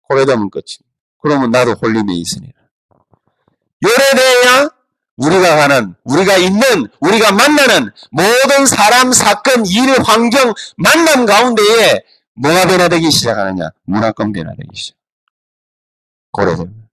고려되면 0.09 0.49
끝입니다. 0.49 0.90
그러면 1.21 1.51
나도 1.51 1.73
홀림에 1.73 2.13
있으니라. 2.13 2.53
요래돼야 3.83 4.69
우리가 5.17 5.55
가는, 5.55 5.95
우리가 6.03 6.37
있는, 6.37 6.87
우리가 6.99 7.31
만나는 7.31 7.91
모든 8.09 8.65
사람, 8.65 9.11
사건, 9.11 9.65
일, 9.65 10.01
환경, 10.01 10.53
만남 10.77 11.25
가운데에 11.25 12.01
뭐가 12.35 12.65
변화되기 12.65 13.11
시작하느냐? 13.11 13.69
문화권 13.83 14.31
변화되기 14.31 14.69
시작. 14.73 14.95
고려됩니다. 16.31 16.87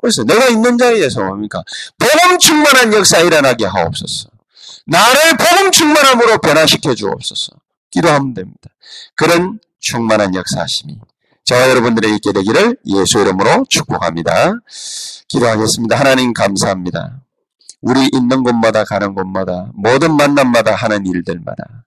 그래서 0.00 0.22
내가 0.22 0.46
있는 0.46 0.78
자리에서 0.78 1.24
뭡니까? 1.24 1.62
복음 1.98 2.38
충만한 2.38 2.92
역사 2.92 3.18
일어나게 3.18 3.64
하옵소서. 3.64 4.28
나를 4.86 5.36
복음 5.36 5.72
충만함으로 5.72 6.38
변화시켜 6.38 6.94
주옵소서. 6.94 7.52
기도하면 7.90 8.34
됩니다. 8.34 8.70
그런 9.16 9.58
충만한 9.80 10.34
역사하심이 10.34 10.98
저와 11.46 11.70
여러분들에게 11.70 12.14
있게 12.16 12.32
되기를 12.32 12.76
예수 12.86 13.20
이름으로 13.20 13.64
축복합니다. 13.68 14.52
기도하겠습니다. 15.28 15.96
하나님 15.98 16.32
감사합니다. 16.32 17.20
우리 17.80 18.08
있는 18.12 18.42
곳마다 18.42 18.82
가는 18.84 19.14
곳마다 19.14 19.70
모든 19.74 20.16
만남마다 20.16 20.74
하는 20.74 21.06
일들마다 21.06 21.84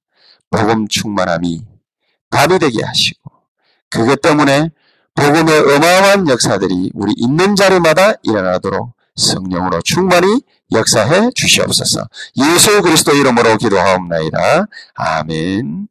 복음 0.50 0.88
충만함이 0.88 1.62
답이 2.30 2.58
되게 2.58 2.82
하시고 2.84 3.32
그것 3.90 4.22
때문에 4.22 4.70
복음의 5.16 5.60
어마어마한 5.60 6.30
역사들이 6.30 6.92
우리 6.94 7.12
있는 7.18 7.58
자리마다 7.58 8.14
일어나도록 8.24 8.94
성령으로 9.18 9.82
충만히 9.82 10.42
역사해 10.72 11.32
주시옵소서. 11.36 12.08
예수 12.38 12.82
그리스도 12.82 13.14
이름으로 13.14 13.58
기도하옵나이다. 13.58 14.68
아멘. 14.94 15.90